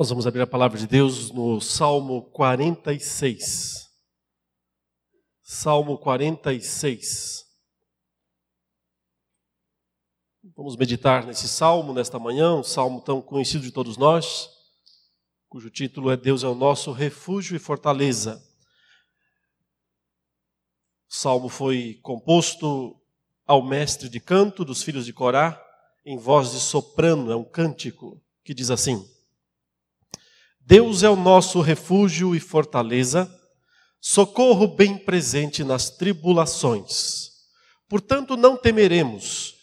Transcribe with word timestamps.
Nós 0.00 0.08
vamos 0.08 0.26
abrir 0.26 0.40
a 0.40 0.46
palavra 0.46 0.78
de 0.78 0.86
Deus 0.86 1.30
no 1.30 1.60
Salmo 1.60 2.22
46. 2.30 3.86
Salmo 5.42 5.98
46. 5.98 7.44
Vamos 10.56 10.74
meditar 10.78 11.26
nesse 11.26 11.46
salmo 11.46 11.92
nesta 11.92 12.18
manhã, 12.18 12.54
um 12.54 12.62
salmo 12.62 13.02
tão 13.02 13.20
conhecido 13.20 13.62
de 13.62 13.70
todos 13.70 13.98
nós, 13.98 14.48
cujo 15.50 15.68
título 15.68 16.10
é 16.10 16.16
Deus 16.16 16.44
é 16.44 16.48
o 16.48 16.54
nosso 16.54 16.92
refúgio 16.92 17.54
e 17.54 17.58
fortaleza. 17.58 18.42
O 21.10 21.14
salmo 21.14 21.50
foi 21.50 22.00
composto 22.02 22.98
ao 23.46 23.62
mestre 23.62 24.08
de 24.08 24.18
canto 24.18 24.64
dos 24.64 24.82
filhos 24.82 25.04
de 25.04 25.12
Corá, 25.12 25.62
em 26.06 26.16
voz 26.16 26.52
de 26.52 26.58
soprano, 26.58 27.30
é 27.30 27.36
um 27.36 27.44
cântico 27.44 28.18
que 28.42 28.54
diz 28.54 28.70
assim: 28.70 29.06
Deus 30.70 31.02
é 31.02 31.10
o 31.10 31.16
nosso 31.16 31.60
refúgio 31.60 32.32
e 32.32 32.38
fortaleza, 32.38 33.28
socorro 34.00 34.68
bem 34.68 34.96
presente 34.96 35.64
nas 35.64 35.90
tribulações. 35.90 37.30
Portanto, 37.88 38.36
não 38.36 38.56
temeremos, 38.56 39.54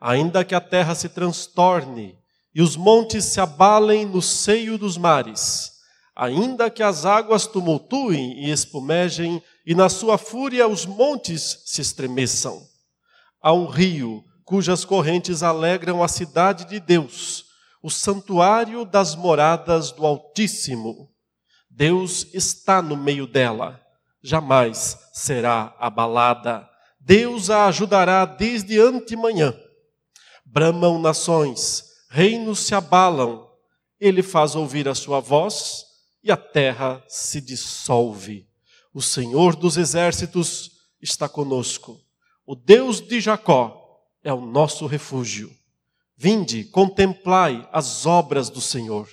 ainda 0.00 0.44
que 0.44 0.54
a 0.54 0.60
terra 0.60 0.94
se 0.94 1.08
transtorne 1.08 2.16
e 2.54 2.62
os 2.62 2.76
montes 2.76 3.24
se 3.24 3.40
abalem 3.40 4.06
no 4.06 4.22
seio 4.22 4.78
dos 4.78 4.96
mares, 4.96 5.72
ainda 6.14 6.70
que 6.70 6.84
as 6.84 7.04
águas 7.04 7.44
tumultuem 7.44 8.44
e 8.44 8.52
espumejem 8.52 9.42
e 9.66 9.74
na 9.74 9.88
sua 9.88 10.16
fúria 10.16 10.68
os 10.68 10.86
montes 10.86 11.64
se 11.66 11.80
estremeçam. 11.80 12.62
Há 13.42 13.52
um 13.52 13.66
rio 13.66 14.22
cujas 14.44 14.84
correntes 14.84 15.42
alegram 15.42 16.04
a 16.04 16.06
cidade 16.06 16.66
de 16.66 16.78
Deus 16.78 17.50
o 17.82 17.90
santuário 17.90 18.84
das 18.84 19.16
moradas 19.16 19.90
do 19.90 20.06
Altíssimo. 20.06 21.10
Deus 21.68 22.28
está 22.32 22.80
no 22.80 22.96
meio 22.96 23.26
dela, 23.26 23.80
jamais 24.22 24.96
será 25.12 25.74
abalada. 25.78 26.68
Deus 27.00 27.50
a 27.50 27.66
ajudará 27.66 28.24
desde 28.24 28.78
antemanhã. 28.78 29.52
Bramam 30.46 31.00
nações, 31.00 31.84
reinos 32.08 32.60
se 32.60 32.74
abalam, 32.74 33.48
ele 33.98 34.22
faz 34.22 34.54
ouvir 34.54 34.88
a 34.88 34.94
sua 34.94 35.18
voz 35.18 35.84
e 36.22 36.30
a 36.30 36.36
terra 36.36 37.02
se 37.08 37.40
dissolve. 37.40 38.46
O 38.94 39.02
Senhor 39.02 39.56
dos 39.56 39.76
exércitos 39.76 40.70
está 41.00 41.28
conosco. 41.28 41.98
O 42.46 42.54
Deus 42.54 43.00
de 43.00 43.20
Jacó 43.20 44.00
é 44.22 44.32
o 44.32 44.40
nosso 44.40 44.86
refúgio. 44.86 45.50
Vinde, 46.16 46.64
contemplai 46.64 47.68
as 47.72 48.06
obras 48.06 48.48
do 48.48 48.60
Senhor, 48.60 49.08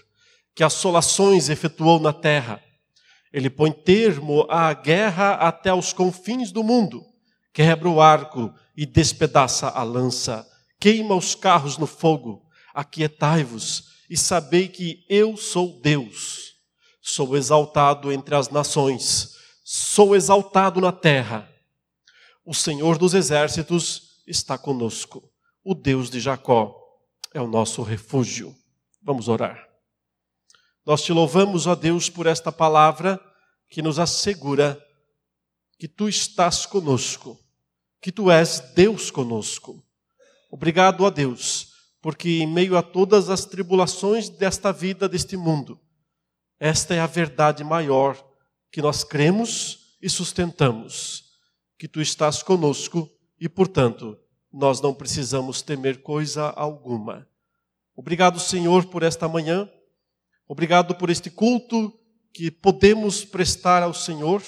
que 0.53 0.63
assolações 0.63 1.49
efetuou 1.49 1.99
na 1.99 2.13
terra. 2.13 2.61
Ele 3.31 3.49
põe 3.49 3.71
termo 3.71 4.45
à 4.49 4.73
guerra 4.73 5.33
até 5.33 5.73
os 5.73 5.93
confins 5.93 6.51
do 6.51 6.63
mundo, 6.63 7.03
quebra 7.53 7.89
o 7.89 8.01
arco 8.01 8.53
e 8.75 8.85
despedaça 8.85 9.69
a 9.69 9.83
lança, 9.83 10.47
queima 10.79 11.15
os 11.15 11.35
carros 11.35 11.77
no 11.77 11.87
fogo. 11.87 12.45
Aquietai-vos 12.73 13.85
e 14.09 14.17
sabei 14.17 14.67
que 14.67 15.05
eu 15.09 15.35
sou 15.37 15.79
Deus. 15.81 16.53
Sou 17.01 17.35
exaltado 17.35 18.11
entre 18.11 18.35
as 18.35 18.49
nações, 18.49 19.35
sou 19.63 20.15
exaltado 20.15 20.79
na 20.79 20.91
terra. 20.91 21.49
O 22.45 22.53
Senhor 22.53 22.97
dos 22.97 23.13
exércitos 23.13 24.21
está 24.27 24.57
conosco, 24.57 25.23
o 25.63 25.73
Deus 25.73 26.09
de 26.09 26.19
Jacó 26.19 26.78
é 27.33 27.41
o 27.41 27.47
nosso 27.47 27.81
refúgio. 27.81 28.55
Vamos 29.01 29.27
orar. 29.27 29.67
Nós 30.85 31.03
te 31.03 31.11
louvamos, 31.11 31.67
ó 31.67 31.75
Deus, 31.75 32.09
por 32.09 32.25
esta 32.25 32.51
palavra 32.51 33.19
que 33.69 33.81
nos 33.81 33.99
assegura 33.99 34.83
que 35.77 35.87
tu 35.87 36.09
estás 36.09 36.65
conosco, 36.65 37.39
que 38.01 38.11
tu 38.11 38.31
és 38.31 38.59
Deus 38.75 39.11
conosco. 39.11 39.83
Obrigado, 40.51 41.03
ó 41.03 41.09
Deus, 41.09 41.73
porque 42.01 42.39
em 42.39 42.47
meio 42.47 42.75
a 42.75 42.81
todas 42.81 43.29
as 43.29 43.45
tribulações 43.45 44.29
desta 44.29 44.73
vida, 44.73 45.07
deste 45.07 45.37
mundo, 45.37 45.79
esta 46.59 46.93
é 46.93 46.99
a 46.99 47.07
verdade 47.07 47.63
maior 47.63 48.21
que 48.71 48.81
nós 48.81 49.03
cremos 49.03 49.95
e 50.01 50.09
sustentamos, 50.09 51.25
que 51.77 51.87
tu 51.87 52.01
estás 52.01 52.43
conosco 52.43 53.09
e, 53.39 53.47
portanto, 53.47 54.17
nós 54.51 54.81
não 54.81 54.93
precisamos 54.93 55.61
temer 55.61 56.01
coisa 56.01 56.49
alguma. 56.49 57.27
Obrigado, 57.95 58.39
Senhor, 58.39 58.85
por 58.85 59.03
esta 59.03 59.27
manhã. 59.27 59.69
Obrigado 60.47 60.95
por 60.95 61.09
este 61.09 61.29
culto 61.29 61.93
que 62.33 62.49
podemos 62.49 63.23
prestar 63.25 63.83
ao 63.83 63.93
Senhor, 63.93 64.41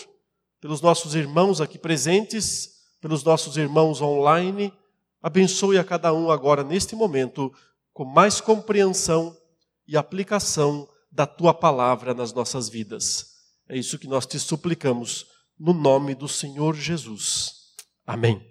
pelos 0.60 0.82
nossos 0.82 1.16
irmãos 1.16 1.62
aqui 1.62 1.78
presentes, 1.78 2.72
pelos 3.00 3.24
nossos 3.24 3.58
irmãos 3.58 4.02
online. 4.02 4.74
Abençoe 5.22 5.78
a 5.78 5.84
cada 5.84 6.14
um 6.14 6.32
agora, 6.32 6.64
neste 6.64 6.96
momento, 6.96 7.54
com 7.94 8.06
mais 8.06 8.40
compreensão 8.42 9.36
e 9.88 9.98
aplicação 9.98 10.88
da 11.12 11.28
tua 11.28 11.54
palavra 11.54 12.14
nas 12.14 12.34
nossas 12.34 12.70
vidas. 12.70 13.32
É 13.68 13.78
isso 13.78 14.00
que 14.00 14.08
nós 14.08 14.26
te 14.26 14.40
suplicamos, 14.40 15.26
no 15.60 15.74
nome 15.74 16.16
do 16.16 16.28
Senhor 16.28 16.76
Jesus. 16.76 17.52
Amém. 18.06 18.51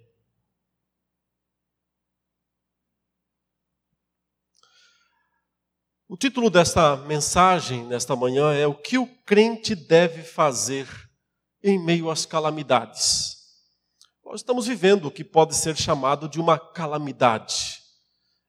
O 6.12 6.16
título 6.16 6.50
desta 6.50 6.96
mensagem, 6.96 7.86
nesta 7.86 8.16
manhã, 8.16 8.52
é 8.52 8.66
O 8.66 8.74
que 8.74 8.98
o 8.98 9.06
crente 9.24 9.76
deve 9.76 10.24
fazer 10.24 10.88
em 11.62 11.78
meio 11.78 12.10
às 12.10 12.26
calamidades. 12.26 13.36
Nós 14.24 14.40
estamos 14.40 14.66
vivendo 14.66 15.04
o 15.04 15.10
que 15.12 15.22
pode 15.22 15.54
ser 15.54 15.76
chamado 15.76 16.28
de 16.28 16.40
uma 16.40 16.58
calamidade. 16.58 17.78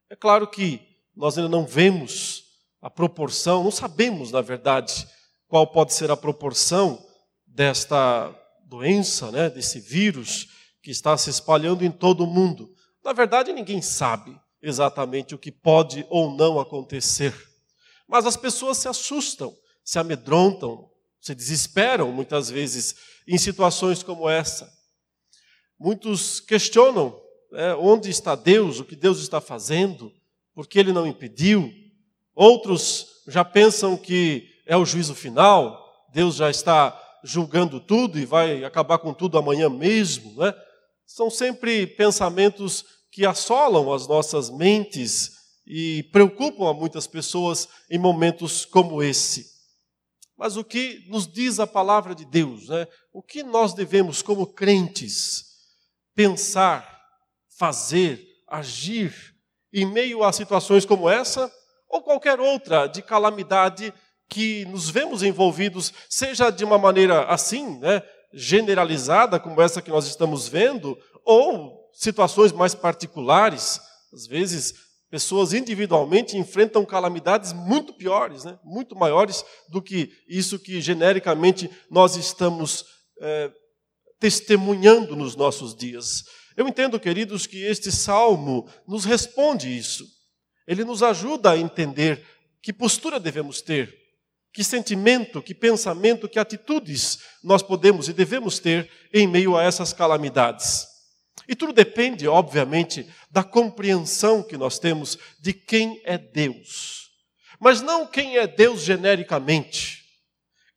É 0.10 0.16
claro 0.16 0.48
que 0.48 0.82
nós 1.16 1.38
ainda 1.38 1.50
não 1.50 1.64
vemos 1.64 2.46
a 2.82 2.90
proporção, 2.90 3.64
não 3.64 3.70
sabemos, 3.70 4.32
na 4.32 4.42
verdade, 4.42 5.08
qual 5.48 5.68
pode 5.68 5.94
ser 5.94 6.10
a 6.10 6.18
proporção 6.18 7.00
desta 7.46 8.36
doença, 8.66 9.30
né, 9.30 9.52
desse 9.52 9.80
vírus 9.80 10.48
que 10.82 10.90
está 10.90 11.16
se 11.16 11.30
espalhando 11.30 11.86
em 11.86 11.92
todo 11.92 12.24
o 12.24 12.28
mundo. 12.28 12.74
Na 13.06 13.14
verdade, 13.14 13.54
ninguém 13.54 13.84
sabe 13.84 14.36
exatamente 14.64 15.36
o 15.36 15.38
que 15.38 15.52
pode 15.52 16.04
ou 16.10 16.36
não 16.36 16.60
acontecer. 16.60 17.51
Mas 18.12 18.26
as 18.26 18.36
pessoas 18.36 18.78
se 18.78 18.90
assustam, 18.90 19.56
se 19.86 19.98
amedrontam, 19.98 20.92
se 21.22 21.34
desesperam 21.34 22.12
muitas 22.12 22.50
vezes 22.50 22.94
em 23.26 23.38
situações 23.38 24.04
como 24.04 24.28
essa. 24.28 24.70
Muitos 25.80 26.42
questionam 26.42 27.18
né, 27.54 27.74
onde 27.76 28.10
está 28.10 28.36
Deus, 28.36 28.82
o 28.82 28.84
que 28.84 28.98
Deus 28.98 29.22
está 29.22 29.40
fazendo, 29.40 30.12
por 30.54 30.68
que 30.68 30.78
Ele 30.78 30.92
não 30.92 31.08
impediu. 31.08 31.74
Outros 32.36 33.24
já 33.30 33.46
pensam 33.46 33.96
que 33.96 34.46
é 34.66 34.76
o 34.76 34.86
juízo 34.86 35.16
final, 35.16 35.82
Deus 36.12 36.36
já 36.36 36.50
está 36.50 37.02
julgando 37.24 37.80
tudo 37.80 38.20
e 38.20 38.26
vai 38.26 38.66
acabar 38.66 38.98
com 38.98 39.14
tudo 39.14 39.38
amanhã 39.38 39.70
mesmo. 39.70 40.36
Né? 40.36 40.54
São 41.06 41.30
sempre 41.30 41.88
pensamentos 41.88 42.84
que 43.10 43.26
assolam 43.26 43.94
as 43.94 44.06
nossas 44.06 44.50
mentes 44.50 45.41
e 45.74 46.04
preocupam 46.12 46.70
a 46.70 46.74
muitas 46.74 47.08
pessoas 47.08 47.70
em 47.90 47.98
momentos 47.98 48.66
como 48.66 49.02
esse. 49.02 49.50
Mas 50.38 50.58
o 50.58 50.66
que 50.66 51.06
nos 51.08 51.26
diz 51.26 51.62
a 51.62 51.66
palavra 51.66 52.14
de 52.14 52.26
Deus? 52.26 52.68
Né? 52.68 52.86
O 53.14 53.24
que 53.24 53.42
nós 53.42 53.74
devemos, 53.74 54.22
como 54.22 54.46
crentes, 54.46 55.46
pensar, 56.14 57.02
fazer, 57.58 58.22
agir 58.50 59.16
em 59.72 59.86
meio 59.86 60.26
a 60.26 60.34
situações 60.34 60.86
como 60.86 61.10
essa 61.10 61.50
ou 61.88 62.02
qualquer 62.02 62.42
outra 62.42 62.88
de 62.88 63.02
calamidade 63.02 63.94
que 64.28 64.66
nos 64.66 64.90
vemos 64.90 65.24
envolvidos, 65.24 65.94
seja 66.10 66.50
de 66.50 66.66
uma 66.66 66.78
maneira 66.78 67.24
assim, 67.28 67.80
né, 67.80 68.04
generalizada, 68.34 69.40
como 69.40 69.62
essa 69.62 69.82
que 69.82 69.90
nós 69.90 70.06
estamos 70.06 70.50
vendo, 70.50 70.98
ou 71.24 71.90
situações 71.94 72.52
mais 72.52 72.76
particulares, 72.76 73.80
às 74.14 74.28
vezes 74.28 74.91
Pessoas 75.12 75.52
individualmente 75.52 76.38
enfrentam 76.38 76.86
calamidades 76.86 77.52
muito 77.52 77.92
piores, 77.92 78.46
né? 78.46 78.58
muito 78.64 78.96
maiores 78.96 79.44
do 79.68 79.82
que 79.82 80.10
isso 80.26 80.58
que 80.58 80.80
genericamente 80.80 81.70
nós 81.90 82.16
estamos 82.16 82.86
é, 83.20 83.52
testemunhando 84.22 85.14
nos 85.14 85.36
nossos 85.36 85.76
dias. 85.76 86.24
Eu 86.56 86.66
entendo, 86.66 86.98
queridos, 86.98 87.46
que 87.46 87.62
este 87.62 87.92
salmo 87.92 88.70
nos 88.88 89.04
responde 89.04 89.78
isso. 89.78 90.08
Ele 90.66 90.86
nos 90.86 91.04
ajuda 91.04 91.52
a 91.52 91.58
entender 91.58 92.26
que 92.64 92.72
postura 92.72 93.20
devemos 93.20 93.62
ter, 93.62 93.94
que 94.54 94.64
sentimento, 94.64 95.42
que 95.42 95.54
pensamento, 95.54 96.30
que 96.30 96.40
atitudes 96.40 97.20
nós 97.44 97.62
podemos 97.62 98.08
e 98.08 98.14
devemos 98.14 98.60
ter 98.60 98.90
em 99.14 99.28
meio 99.28 99.58
a 99.58 99.64
essas 99.64 99.92
calamidades. 99.92 100.91
E 101.52 101.56
tudo 101.56 101.74
depende, 101.74 102.30
obviamente, 102.30 103.06
da 103.30 103.44
compreensão 103.44 104.42
que 104.42 104.56
nós 104.56 104.80
temos 104.80 105.18
de 105.38 105.52
quem 105.52 106.02
é 106.06 106.18
Deus. 106.18 107.10
Mas 107.60 107.82
não 107.82 108.08
quem 108.08 108.38
é 108.38 108.48
Deus 108.48 108.84
genericamente. 108.84 110.02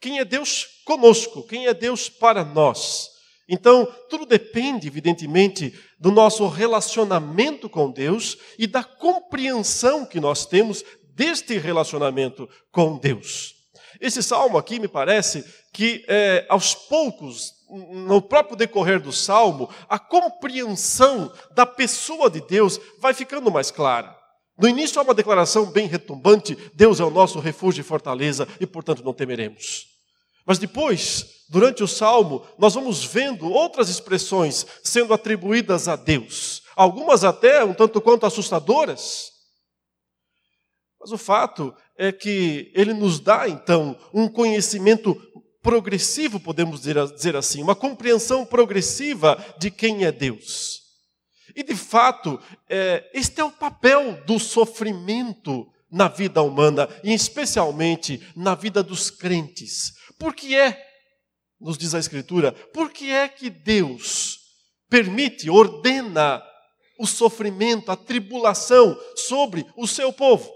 Quem 0.01 0.19
é 0.19 0.25
Deus 0.25 0.67
conosco, 0.85 1.47
quem 1.47 1.69
é 1.69 1.73
Deus 1.73 2.09
para 2.09 2.45
nós. 2.45 3.09
Então, 3.49 3.87
tudo 4.11 4.27
depende, 4.27 4.89
evidentemente, 4.89 5.73
do 5.97 6.11
nosso 6.11 6.49
relacionamento 6.49 7.71
com 7.71 7.89
Deus 7.89 8.37
e 8.59 8.67
da 8.67 8.83
compreensão 8.83 10.05
que 10.05 10.19
nós 10.19 10.45
temos 10.45 10.83
deste 11.15 11.57
relacionamento 11.57 12.49
com 12.73 12.99
Deus. 12.99 13.55
Esse 14.01 14.23
salmo 14.23 14.59
aqui 14.59 14.79
me 14.79 14.89
parece 14.89 15.45
que, 15.73 16.05
é, 16.09 16.47
aos 16.49 16.75
poucos, 16.75 17.53
no 17.69 18.23
próprio 18.23 18.57
decorrer 18.57 19.01
do 19.01 19.13
salmo, 19.13 19.69
a 19.89 19.99
compreensão 19.99 21.33
da 21.53 21.67
pessoa 21.67 22.31
de 22.31 22.41
Deus 22.41 22.81
vai 22.99 23.15
ficando 23.15 23.51
mais 23.51 23.71
clara. 23.71 24.17
No 24.57 24.69
início 24.69 25.01
há 25.01 25.03
uma 25.03 25.15
declaração 25.15 25.67
bem 25.67 25.87
retumbante: 25.87 26.57
Deus 26.75 27.01
é 27.01 27.05
o 27.05 27.11
nosso 27.11 27.41
refúgio 27.41 27.81
e 27.81 27.85
fortaleza 27.85 28.47
e, 28.61 28.67
portanto, 28.67 29.03
não 29.03 29.13
temeremos. 29.13 29.87
Mas 30.47 30.59
depois, 30.59 31.27
durante 31.49 31.83
o 31.83 31.89
salmo, 31.89 32.47
nós 32.59 32.75
vamos 32.75 33.05
vendo 33.05 33.51
outras 33.51 33.89
expressões 33.89 34.67
sendo 34.83 35.15
atribuídas 35.15 35.89
a 35.89 35.97
Deus, 35.97 36.63
algumas 36.77 37.25
até 37.25 37.65
um 37.65 37.75
tanto 37.75 38.01
quanto 38.01 38.27
assustadoras. 38.27 39.33
Mas 41.01 41.13
o 41.13 41.19
fato 41.19 41.75
é 41.97 42.11
que 42.13 42.73
ele 42.75 42.93
nos 42.93 43.21
dá, 43.21 43.49
então, 43.49 43.97
um 44.13 44.29
conhecimento 44.29 45.15
progressivo, 45.63 46.39
podemos 46.39 46.83
dizer 46.83 47.37
assim, 47.37 47.63
uma 47.63 47.75
compreensão 47.75 48.45
progressiva 48.45 49.43
de 49.59 49.71
quem 49.71 50.05
é 50.05 50.13
Deus. 50.13 50.83
E 51.57 51.63
de 51.63 51.75
fato, 51.75 52.39
é, 52.69 53.09
este 53.15 53.41
é 53.41 53.45
o 53.45 53.51
papel 53.51 54.23
do 54.27 54.39
sofrimento 54.39 55.67
na 55.91 56.09
vida 56.09 56.43
humana, 56.43 56.89
e 57.05 57.15
especialmente 57.15 58.21
na 58.35 58.55
vida 58.55 58.83
dos 58.83 59.11
crentes. 59.11 59.93
Por 60.19 60.35
que 60.35 60.57
é, 60.57 60.85
nos 61.61 61.79
diz 61.79 61.95
a 61.95 62.01
Escritura, 62.01 62.53
por 62.53 62.91
que 62.91 63.11
é 63.11 63.29
que 63.29 63.49
Deus 63.49 64.41
permite, 64.91 65.49
ordena 65.49 66.43
o 66.99 67.07
sofrimento, 67.07 67.91
a 67.91 67.97
tribulação 67.97 68.99
sobre 69.17 69.65
o 69.77 69.87
seu 69.87 70.13
povo? 70.13 70.51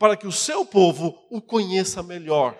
Para 0.00 0.16
que 0.16 0.26
o 0.26 0.32
seu 0.32 0.66
povo 0.66 1.16
o 1.30 1.40
conheça 1.40 2.02
melhor 2.02 2.58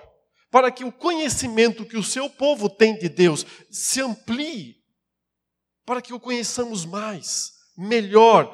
para 0.50 0.70
que 0.70 0.84
o 0.84 0.90
conhecimento 0.90 1.86
que 1.86 1.96
o 1.96 2.02
seu 2.02 2.28
povo 2.28 2.68
tem 2.68 2.98
de 2.98 3.08
Deus 3.08 3.46
se 3.70 4.00
amplie, 4.00 4.76
para 5.86 6.02
que 6.02 6.12
o 6.12 6.18
conheçamos 6.18 6.84
mais, 6.84 7.52
melhor. 7.78 8.52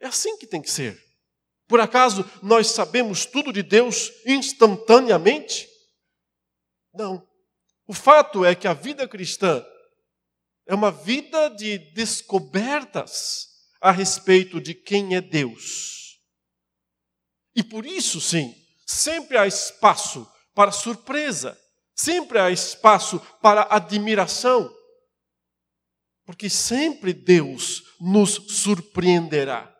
É 0.00 0.06
assim 0.06 0.36
que 0.36 0.46
tem 0.46 0.62
que 0.62 0.70
ser. 0.70 0.98
Por 1.66 1.80
acaso 1.80 2.24
nós 2.42 2.68
sabemos 2.68 3.26
tudo 3.26 3.52
de 3.52 3.62
Deus 3.62 4.12
instantaneamente? 4.24 5.68
Não. 6.94 7.26
O 7.86 7.92
fato 7.92 8.44
é 8.44 8.54
que 8.54 8.68
a 8.68 8.74
vida 8.74 9.08
cristã 9.08 9.64
é 10.66 10.74
uma 10.74 10.92
vida 10.92 11.48
de 11.48 11.78
descobertas 11.92 13.48
a 13.80 13.90
respeito 13.90 14.60
de 14.60 14.74
quem 14.74 15.16
é 15.16 15.20
Deus. 15.20 16.11
E 17.54 17.62
por 17.62 17.84
isso, 17.84 18.20
sim, 18.20 18.54
sempre 18.86 19.36
há 19.36 19.46
espaço 19.46 20.30
para 20.54 20.72
surpresa, 20.72 21.58
sempre 21.94 22.38
há 22.38 22.50
espaço 22.50 23.20
para 23.40 23.66
admiração, 23.74 24.72
porque 26.24 26.48
sempre 26.48 27.12
Deus 27.12 27.82
nos 28.00 28.34
surpreenderá. 28.48 29.72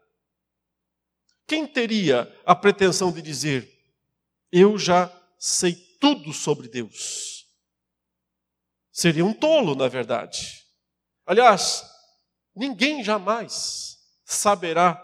Quem 1.47 1.67
teria 1.67 2.33
a 2.47 2.55
pretensão 2.55 3.13
de 3.13 3.21
dizer, 3.21 3.71
eu 4.51 4.79
já 4.79 5.11
sei 5.39 5.75
tudo 6.01 6.33
sobre 6.33 6.69
Deus? 6.69 7.47
Seria 8.91 9.25
um 9.25 9.33
tolo, 9.33 9.75
na 9.75 9.89
verdade. 9.89 10.63
Aliás, 11.27 11.83
ninguém 12.55 13.03
jamais 13.03 13.97
saberá 14.25 14.95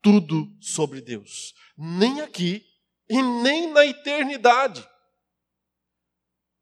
tudo 0.00 0.48
sobre 0.60 1.00
Deus, 1.00 1.54
nem 1.76 2.20
aqui 2.20 2.64
e 3.08 3.22
nem 3.22 3.70
na 3.72 3.84
eternidade. 3.86 4.86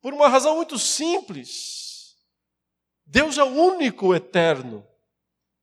Por 0.01 0.13
uma 0.13 0.29
razão 0.29 0.57
muito 0.57 0.79
simples. 0.79 2.17
Deus 3.05 3.39
é 3.39 3.43
o 3.43 3.49
único 3.49 4.15
eterno, 4.15 4.87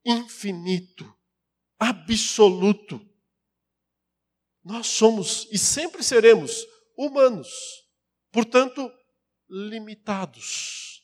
infinito, 0.05 1.11
absoluto. 1.79 3.01
Nós 4.63 4.87
somos 4.87 5.47
e 5.51 5.57
sempre 5.57 6.03
seremos 6.03 6.65
humanos, 6.97 7.47
portanto, 8.31 8.91
limitados. 9.49 11.01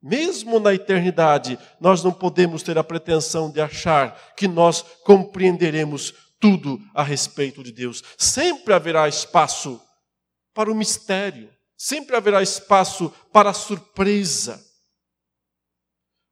Mesmo 0.00 0.60
na 0.60 0.74
eternidade, 0.74 1.58
nós 1.80 2.04
não 2.04 2.12
podemos 2.12 2.62
ter 2.62 2.76
a 2.76 2.84
pretensão 2.84 3.50
de 3.50 3.60
achar 3.60 4.34
que 4.34 4.46
nós 4.46 4.82
compreenderemos 5.02 6.12
tudo 6.44 6.78
a 6.92 7.02
respeito 7.02 7.64
de 7.64 7.72
Deus. 7.72 8.04
Sempre 8.18 8.74
haverá 8.74 9.08
espaço 9.08 9.80
para 10.52 10.70
o 10.70 10.74
mistério, 10.74 11.48
Sempre 11.76 12.16
haverá 12.16 12.42
espaço 12.42 13.12
para 13.32 13.52
surpresa. 13.52 14.62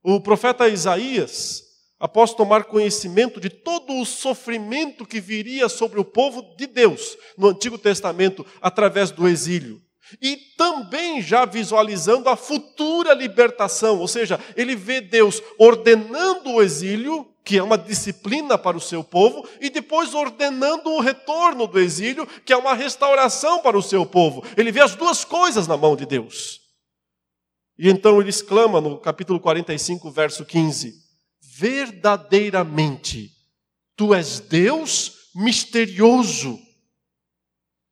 O 0.03 0.20
profeta 0.20 0.69
Isaías, 0.69 1.62
após 1.99 2.32
tomar 2.32 2.64
conhecimento 2.64 3.41
de 3.41 3.50
todo 3.50 3.94
o 3.99 4.06
sofrimento 4.06 5.05
que 5.05 5.20
viria 5.20 5.69
sobre 5.69 5.99
o 5.99 6.05
povo 6.05 6.55
de 6.56 6.67
Deus 6.67 7.17
no 7.37 7.49
Antigo 7.49 7.76
Testamento 7.76 8.47
através 8.61 9.11
do 9.11 9.29
exílio, 9.29 9.82
e 10.20 10.37
também 10.56 11.23
já 11.23 11.44
visualizando 11.44 12.29
a 12.29 12.37
futura 12.37 13.15
libertação, 13.15 13.99
ou 13.99 14.08
seja, 14.08 14.38
ele 14.56 14.76
vê 14.76 15.00
Deus 15.00 15.43
ordenando 15.58 16.53
o 16.53 16.62
exílio 16.62 17.31
que 17.44 17.59
é 17.59 17.62
uma 17.62 17.77
disciplina 17.77 18.56
para 18.56 18.77
o 18.77 18.81
seu 18.81 19.03
povo, 19.03 19.49
e 19.61 19.69
depois 19.69 20.15
ordenando 20.15 20.91
o 20.91 21.00
retorno 21.00 21.67
do 21.67 21.81
exílio, 21.81 22.27
que 22.44 22.53
é 22.53 22.56
uma 22.56 22.75
restauração 22.75 23.61
para 23.61 23.77
o 23.77 23.83
seu 23.83 24.06
povo. 24.06 24.44
Ele 24.56 24.71
vê 24.71 24.81
as 24.81 24.94
duas 24.94 25.25
coisas 25.25 25.67
na 25.67 25.77
mão 25.77 25.97
de 25.97 26.06
Deus. 26.06 26.61
E 27.77 27.89
então 27.89 28.21
ele 28.21 28.31
exclama 28.31 28.81
no 28.81 28.99
capítulo 28.99 29.41
45, 29.41 30.11
verso 30.11 30.44
15: 30.44 30.94
Verdadeiramente, 31.41 33.33
tu 33.97 34.15
és 34.15 34.39
Deus 34.39 35.31
misterioso, 35.35 36.61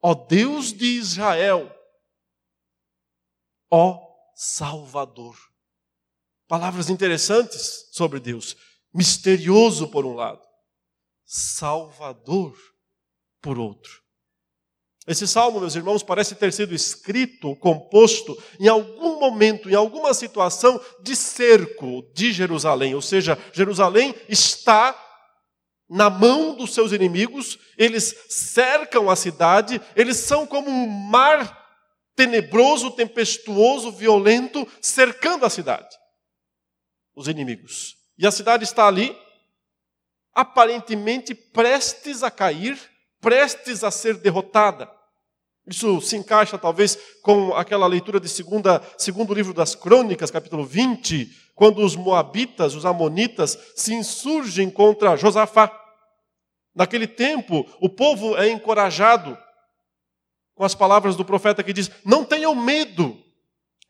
ó 0.01 0.15
Deus 0.15 0.73
de 0.73 0.87
Israel, 0.87 1.75
ó 3.69 3.99
Salvador. 4.37 5.37
Palavras 6.47 6.89
interessantes 6.91 7.89
sobre 7.93 8.21
Deus 8.21 8.57
misterioso 8.93 9.89
por 9.89 10.05
um 10.05 10.15
lado, 10.15 10.43
salvador 11.25 12.57
por 13.41 13.59
outro. 13.59 14.01
Esse 15.07 15.27
salmo, 15.27 15.61
meus 15.61 15.75
irmãos, 15.75 16.03
parece 16.03 16.35
ter 16.35 16.53
sido 16.53 16.75
escrito, 16.75 17.57
composto 17.57 18.41
em 18.61 18.69
algum 18.69 19.19
momento, 19.19 19.69
em 19.69 19.75
alguma 19.75 20.13
situação 20.15 20.81
de 21.03 21.17
cerco 21.17 22.03
de 22.15 22.33
Jerusalém, 22.33 22.95
ou 22.95 23.03
seja, 23.03 23.39
Jerusalém 23.53 24.15
está 24.29 24.97
na 25.89 26.09
mão 26.09 26.55
dos 26.55 26.73
seus 26.73 26.93
inimigos, 26.93 27.59
eles 27.77 28.15
cercam 28.29 29.11
a 29.11 29.17
cidade, 29.17 29.81
eles 29.97 30.19
são 30.19 30.47
como 30.47 30.71
um 30.71 30.87
mar 30.87 31.59
tenebroso, 32.15 32.93
tempestuoso, 32.93 33.91
violento, 33.91 34.69
cercando 34.81 35.45
a 35.45 35.51
cidade. 35.51 35.89
Os 37.17 37.27
inimigos. 37.27 37.97
E 38.21 38.27
a 38.27 38.31
cidade 38.31 38.65
está 38.65 38.87
ali, 38.87 39.17
aparentemente 40.35 41.35
prestes 41.35 42.23
a 42.23 42.31
cair, 42.31 42.79
prestes 43.19 43.83
a 43.83 43.91
ser 43.91 44.19
derrotada. 44.19 44.91
Isso 45.67 46.03
se 46.03 46.19
encaixa 46.19 46.59
talvez 46.59 46.99
com 47.23 47.55
aquela 47.55 47.87
leitura 47.87 48.21
de 48.21 48.29
segunda, 48.29 48.83
segundo 48.99 49.33
livro 49.33 49.55
das 49.55 49.75
Crônicas, 49.75 50.31
capítulo 50.31 50.67
20, 50.67 51.31
quando 51.55 51.83
os 51.83 51.97
moabitas, 51.97 52.75
os 52.75 52.85
amonitas, 52.85 53.57
se 53.75 53.95
insurgem 53.95 54.69
contra 54.69 55.17
Josafá. 55.17 55.75
Naquele 56.75 57.07
tempo, 57.07 57.67
o 57.81 57.89
povo 57.89 58.37
é 58.37 58.51
encorajado 58.51 59.39
com 60.55 60.63
as 60.63 60.75
palavras 60.75 61.17
do 61.17 61.25
profeta 61.25 61.63
que 61.63 61.73
diz: 61.73 61.91
Não 62.05 62.23
tenham 62.23 62.55
medo, 62.55 63.17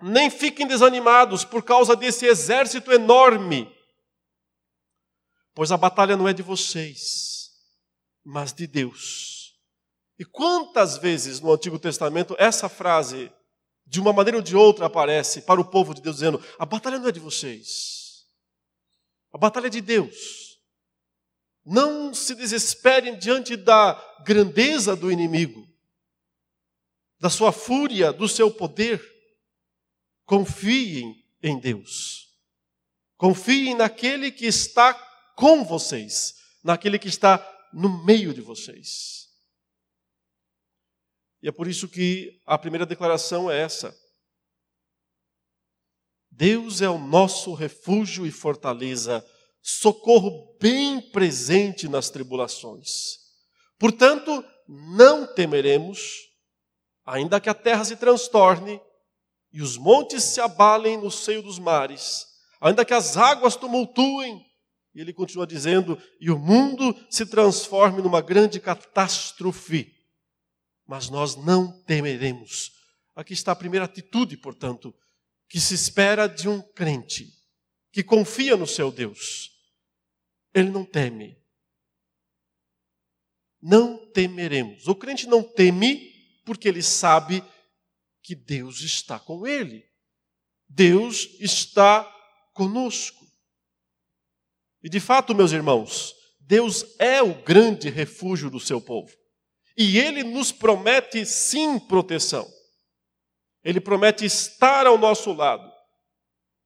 nem 0.00 0.30
fiquem 0.30 0.68
desanimados 0.68 1.44
por 1.44 1.64
causa 1.64 1.96
desse 1.96 2.26
exército 2.26 2.92
enorme 2.92 3.79
pois 5.54 5.72
a 5.72 5.76
batalha 5.76 6.16
não 6.16 6.28
é 6.28 6.32
de 6.32 6.42
vocês, 6.42 7.50
mas 8.24 8.52
de 8.52 8.66
Deus. 8.66 9.58
E 10.18 10.24
quantas 10.24 10.98
vezes 10.98 11.40
no 11.40 11.52
Antigo 11.52 11.78
Testamento 11.78 12.36
essa 12.38 12.68
frase, 12.68 13.32
de 13.86 13.98
uma 14.00 14.12
maneira 14.12 14.36
ou 14.36 14.42
de 14.42 14.54
outra, 14.54 14.86
aparece 14.86 15.42
para 15.42 15.60
o 15.60 15.64
povo 15.64 15.94
de 15.94 16.02
Deus, 16.02 16.16
dizendo: 16.16 16.42
a 16.58 16.66
batalha 16.66 16.98
não 16.98 17.08
é 17.08 17.12
de 17.12 17.20
vocês, 17.20 18.26
a 19.32 19.38
batalha 19.38 19.66
é 19.66 19.70
de 19.70 19.80
Deus. 19.80 20.50
Não 21.64 22.12
se 22.14 22.34
desesperem 22.34 23.18
diante 23.18 23.56
da 23.56 23.94
grandeza 24.24 24.96
do 24.96 25.10
inimigo, 25.10 25.66
da 27.18 27.28
sua 27.28 27.52
fúria, 27.52 28.12
do 28.12 28.28
seu 28.28 28.50
poder. 28.50 29.02
Confiem 30.24 31.14
em 31.42 31.58
Deus. 31.58 32.28
Confiem 33.16 33.74
naquele 33.74 34.30
que 34.30 34.46
está 34.46 34.94
com 35.40 35.64
vocês, 35.64 36.34
naquele 36.62 36.98
que 36.98 37.08
está 37.08 37.38
no 37.72 38.04
meio 38.04 38.34
de 38.34 38.42
vocês. 38.42 39.26
E 41.42 41.48
é 41.48 41.52
por 41.52 41.66
isso 41.66 41.88
que 41.88 42.38
a 42.44 42.58
primeira 42.58 42.84
declaração 42.84 43.50
é 43.50 43.58
essa. 43.58 43.96
Deus 46.30 46.82
é 46.82 46.90
o 46.90 46.98
nosso 46.98 47.54
refúgio 47.54 48.26
e 48.26 48.30
fortaleza, 48.30 49.26
socorro 49.62 50.58
bem 50.60 51.00
presente 51.10 51.88
nas 51.88 52.10
tribulações. 52.10 53.16
Portanto, 53.78 54.44
não 54.68 55.26
temeremos, 55.26 56.18
ainda 57.06 57.40
que 57.40 57.48
a 57.48 57.54
terra 57.54 57.82
se 57.82 57.96
transtorne 57.96 58.78
e 59.50 59.62
os 59.62 59.78
montes 59.78 60.22
se 60.22 60.40
abalem 60.40 60.98
no 60.98 61.10
seio 61.10 61.42
dos 61.42 61.58
mares, 61.58 62.26
ainda 62.60 62.84
que 62.84 62.92
as 62.92 63.16
águas 63.16 63.56
tumultuem, 63.56 64.49
e 64.94 65.00
ele 65.00 65.12
continua 65.12 65.46
dizendo, 65.46 66.00
e 66.20 66.30
o 66.30 66.38
mundo 66.38 66.94
se 67.08 67.24
transforme 67.24 68.02
numa 68.02 68.20
grande 68.20 68.58
catástrofe, 68.58 69.94
mas 70.86 71.08
nós 71.08 71.36
não 71.36 71.80
temeremos. 71.84 72.72
Aqui 73.14 73.32
está 73.32 73.52
a 73.52 73.56
primeira 73.56 73.84
atitude, 73.84 74.36
portanto, 74.36 74.94
que 75.48 75.60
se 75.60 75.74
espera 75.74 76.26
de 76.26 76.48
um 76.48 76.60
crente 76.60 77.28
que 77.92 78.02
confia 78.02 78.56
no 78.56 78.66
seu 78.66 78.90
Deus. 78.90 79.50
Ele 80.54 80.70
não 80.70 80.84
teme. 80.84 81.36
Não 83.60 84.10
temeremos. 84.12 84.88
O 84.88 84.94
crente 84.94 85.26
não 85.26 85.42
teme 85.42 86.10
porque 86.44 86.68
ele 86.68 86.82
sabe 86.82 87.44
que 88.22 88.34
Deus 88.34 88.80
está 88.80 89.18
com 89.18 89.46
ele. 89.46 89.84
Deus 90.68 91.28
está 91.40 92.04
conosco. 92.54 93.29
E 94.82 94.88
de 94.88 95.00
fato, 95.00 95.34
meus 95.34 95.52
irmãos, 95.52 96.14
Deus 96.40 96.84
é 96.98 97.22
o 97.22 97.34
grande 97.42 97.88
refúgio 97.88 98.50
do 98.50 98.58
seu 98.58 98.80
povo. 98.80 99.10
E 99.76 99.98
ele 99.98 100.22
nos 100.22 100.50
promete 100.50 101.24
sim 101.24 101.78
proteção. 101.78 102.46
Ele 103.62 103.80
promete 103.80 104.24
estar 104.24 104.86
ao 104.86 104.96
nosso 104.96 105.32
lado, 105.32 105.70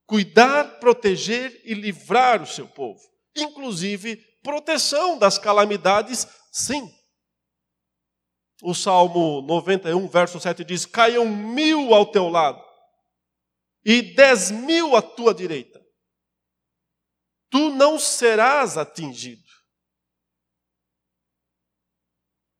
cuidar, 0.06 0.78
proteger 0.78 1.61
e 1.64 1.75
livrar 1.75 2.42
o 2.42 2.47
seu 2.47 2.68
povo, 2.68 3.00
inclusive 3.37 4.16
proteção 4.42 5.18
das 5.18 5.38
calamidades, 5.38 6.26
sim. 6.52 6.88
O 8.62 8.75
Salmo 8.75 9.42
91, 9.42 10.06
verso 10.09 10.38
7 10.38 10.64
diz: 10.64 10.87
Caiam 10.87 11.26
mil 11.26 11.92
ao 11.92 12.06
teu 12.06 12.28
lado 12.28 12.62
e 13.85 14.00
dez 14.00 14.50
mil 14.50 14.94
à 14.94 15.02
tua 15.02 15.35
direita, 15.35 15.74
tu 17.55 17.71
não 17.71 18.01
serás 18.01 18.77
atingido. 18.77 19.49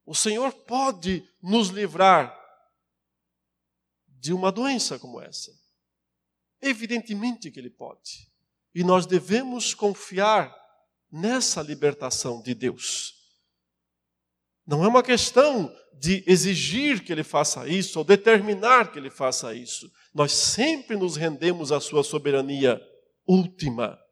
O 0.07 0.15
Senhor 0.15 0.53
pode 0.53 1.29
nos 1.43 1.71
livrar 1.71 2.33
de 4.07 4.33
uma 4.33 4.53
doença 4.53 4.97
como 4.97 5.21
essa? 5.21 5.51
Evidentemente 6.63 7.51
que 7.51 7.59
Ele 7.59 7.71
pode. 7.71 8.31
E 8.73 8.85
nós 8.85 9.05
devemos 9.05 9.75
confiar 9.75 10.55
nessa 11.11 11.61
libertação 11.61 12.41
de 12.41 12.55
Deus. 12.55 13.15
Não 14.65 14.85
é 14.85 14.87
uma 14.87 15.03
questão 15.03 15.75
de 15.95 16.23
exigir 16.25 17.03
que 17.03 17.11
Ele 17.11 17.25
faça 17.25 17.67
isso 17.67 17.99
ou 17.99 18.05
determinar 18.05 18.93
que 18.93 19.01
Ele 19.01 19.11
faça 19.11 19.53
isso. 19.53 19.91
Nós 20.15 20.31
sempre 20.31 20.97
nos 20.97 21.17
rendemos 21.17 21.73
à 21.73 21.81
Sua 21.81 22.05
soberania 22.05 22.81
última. 23.27 24.04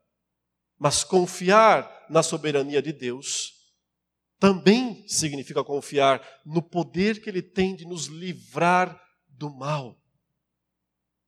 Mas 0.83 1.05
confiar 1.05 2.07
na 2.11 2.25
soberania 2.25 2.83
de 2.83 2.93
Deus 2.93 3.53
também 4.41 5.07
significa 5.07 5.63
confiar 5.63 6.21
no 6.45 6.61
poder 6.61 7.23
que 7.23 7.31
Ele 7.31 7.41
tem 7.41 7.77
de 7.77 7.85
nos 7.85 8.07
livrar 8.07 9.01
do 9.29 9.49
mal. 9.49 9.97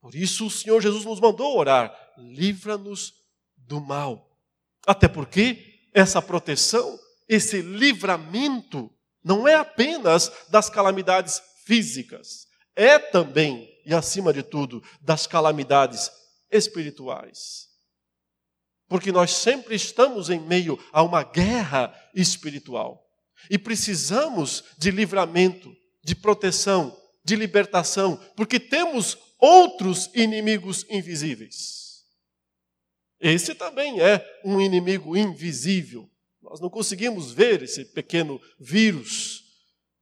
Por 0.00 0.12
isso 0.12 0.46
o 0.46 0.50
Senhor 0.50 0.82
Jesus 0.82 1.04
nos 1.04 1.20
mandou 1.20 1.56
orar: 1.56 1.94
livra-nos 2.18 3.14
do 3.56 3.80
mal. 3.80 4.28
Até 4.84 5.06
porque 5.06 5.88
essa 5.94 6.20
proteção, 6.20 6.98
esse 7.28 7.62
livramento, 7.62 8.92
não 9.22 9.46
é 9.46 9.54
apenas 9.54 10.32
das 10.48 10.68
calamidades 10.68 11.40
físicas, 11.64 12.48
é 12.74 12.98
também, 12.98 13.72
e 13.86 13.94
acima 13.94 14.32
de 14.32 14.42
tudo, 14.42 14.82
das 15.00 15.28
calamidades 15.28 16.10
espirituais. 16.50 17.72
Porque 18.94 19.10
nós 19.10 19.32
sempre 19.32 19.74
estamos 19.74 20.30
em 20.30 20.38
meio 20.38 20.78
a 20.92 21.02
uma 21.02 21.24
guerra 21.24 21.92
espiritual 22.14 23.04
e 23.50 23.58
precisamos 23.58 24.62
de 24.78 24.92
livramento, 24.92 25.76
de 26.04 26.14
proteção, 26.14 26.96
de 27.24 27.34
libertação, 27.34 28.16
porque 28.36 28.60
temos 28.60 29.18
outros 29.36 30.08
inimigos 30.14 30.86
invisíveis. 30.88 32.04
Esse 33.18 33.52
também 33.56 34.00
é 34.00 34.24
um 34.44 34.60
inimigo 34.60 35.16
invisível. 35.16 36.08
Nós 36.40 36.60
não 36.60 36.70
conseguimos 36.70 37.32
ver 37.32 37.64
esse 37.64 37.84
pequeno 37.86 38.40
vírus. 38.60 39.42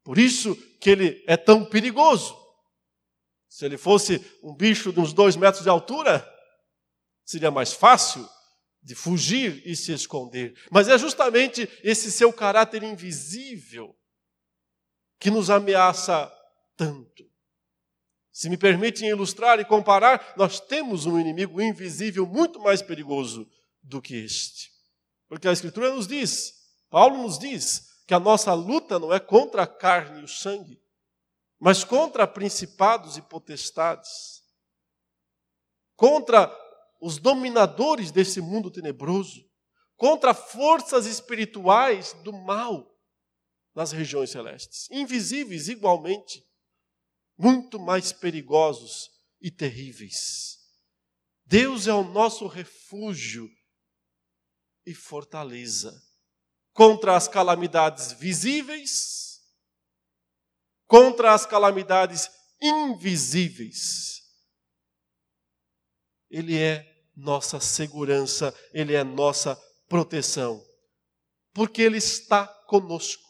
Por 0.05 0.19
isso 0.19 0.55
que 0.79 0.91
ele 0.91 1.25
é 1.27 1.39
tão 1.39 1.65
perigoso. 1.65 2.37
Se 3.49 3.65
ele 3.65 3.79
fosse 3.79 4.23
um 4.43 4.55
bicho 4.55 4.93
de 4.93 5.01
uns 5.01 5.15
dois 5.15 5.35
metros 5.35 5.63
de 5.63 5.71
altura, 5.71 6.31
seria 7.25 7.51
mais 7.51 7.73
fácil 7.73 8.29
de 8.83 8.95
fugir 8.95 9.63
e 9.65 9.77
se 9.77 9.93
esconder. 9.93 10.55
Mas 10.71 10.89
é 10.89 10.99
justamente 10.99 11.69
esse 11.83 12.11
seu 12.11 12.33
caráter 12.33 12.83
invisível 12.83 13.97
que 15.21 15.31
nos 15.31 15.51
ameaça 15.51 16.33
tanto. 16.77 17.31
Se 18.33 18.49
me 18.49 18.57
permitem 18.57 19.09
ilustrar 19.09 19.61
e 19.61 19.65
comparar, 19.65 20.35
nós 20.37 20.59
temos 20.59 21.07
um 21.07 21.19
inimigo 21.21 21.61
invisível 21.61 22.27
muito 22.27 22.59
mais 22.59 22.83
perigoso 22.83 23.49
do 23.83 24.01
que 24.01 24.17
este. 24.17 24.73
Porque 25.29 25.47
a 25.47 25.53
Escritura 25.53 25.95
nos 25.95 26.07
diz, 26.07 26.53
Paulo 26.91 27.23
nos 27.23 27.39
diz, 27.39 27.93
que 28.07 28.15
a 28.15 28.21
nossa 28.21 28.53
luta 28.53 28.99
não 28.99 29.13
é 29.13 29.21
contra 29.21 29.63
a 29.63 29.67
carne 29.67 30.21
e 30.21 30.25
o 30.25 30.29
sangue, 30.29 30.83
mas 31.59 31.85
contra 31.85 32.27
principados 32.27 33.17
e 33.17 33.23
potestades, 33.23 34.43
contra 35.95 36.47
os 37.03 37.19
dominadores 37.19 38.13
desse 38.13 38.41
mundo 38.41 38.71
tenebroso, 38.71 39.45
contra 39.97 40.33
forças 40.33 41.05
espirituais 41.05 42.13
do 42.23 42.33
mal 42.33 42.97
nas 43.75 43.91
regiões 43.91 44.31
celestes, 44.31 44.89
invisíveis 44.89 45.69
igualmente 45.69 46.47
muito 47.37 47.81
mais 47.81 48.13
perigosos 48.13 49.11
e 49.41 49.51
terríveis. 49.51 50.59
Deus 51.45 51.89
é 51.89 51.93
o 51.93 52.05
nosso 52.05 52.47
refúgio 52.47 53.51
e 54.87 54.95
fortaleza 54.95 56.01
contra 56.73 57.17
as 57.17 57.27
calamidades 57.27 58.13
visíveis, 58.13 59.41
contra 60.87 61.35
as 61.35 61.45
calamidades 61.45 62.31
invisíveis. 62.61 64.23
Ele 66.31 66.57
é 66.57 66.92
nossa 67.17 67.61
segurança, 67.61 68.55
ele 68.73 68.95
é 68.95 69.05
nossa 69.05 69.59
proteção, 69.89 70.63
porque 71.53 71.83
ele 71.83 71.99
está 71.99 72.47
conosco. 72.67 73.23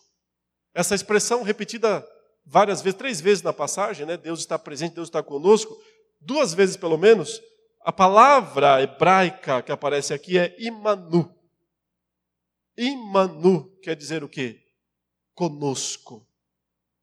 Essa 0.75 0.95
expressão 0.95 1.43
repetida 1.43 2.07
várias 2.45 2.81
vezes, 2.81 2.99
três 2.99 3.21
vezes 3.21 3.43
na 3.43 3.53
passagem, 3.53 4.07
né? 4.07 4.17
Deus 4.17 4.41
está 4.41 4.59
presente, 4.59 4.95
Deus 4.95 5.09
está 5.09 5.23
conosco, 5.23 5.77
duas 6.21 6.55
vezes 6.55 6.77
pelo 6.77 6.97
menos, 6.97 7.41
a 7.81 7.93
palavra 7.93 8.81
hebraica 8.81 9.63
que 9.63 9.73
aparece 9.73 10.15
aqui 10.15 10.39
é 10.39 10.55
imanu. 10.59 11.35
Imanu 12.77 13.77
quer 13.83 13.97
dizer 13.97 14.23
o 14.23 14.29
quê? 14.29 14.61
Conosco. 15.35 16.27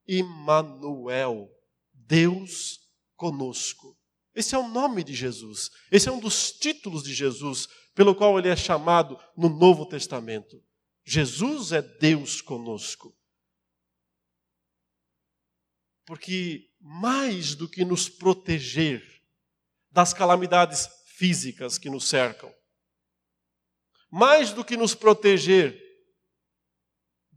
Immanuel, 0.08 1.52
Deus 1.94 2.80
conosco. 3.16 3.99
Esse 4.40 4.56
é 4.56 4.58
o 4.58 4.70
nome 4.70 5.04
de 5.04 5.14
Jesus. 5.14 5.70
Esse 5.92 6.08
é 6.08 6.12
um 6.14 6.20
dos 6.22 6.54
títulos 6.54 7.04
de 7.04 7.14
Jesus, 7.14 7.68
pelo 7.94 8.16
qual 8.16 8.40
ele 8.40 8.48
é 8.48 8.56
chamado 8.56 9.20
no 9.36 9.50
Novo 9.50 9.86
Testamento. 9.86 10.64
Jesus 11.06 11.74
é 11.74 11.82
Deus 11.82 12.40
conosco. 12.40 13.14
Porque 16.06 16.70
mais 16.80 17.54
do 17.54 17.68
que 17.68 17.84
nos 17.84 18.08
proteger 18.08 19.04
das 19.92 20.14
calamidades 20.14 20.88
físicas 21.18 21.78
que 21.78 21.90
nos 21.90 22.08
cercam, 22.08 22.50
mais 24.10 24.54
do 24.54 24.64
que 24.64 24.78
nos 24.78 24.96
proteger 24.96 25.78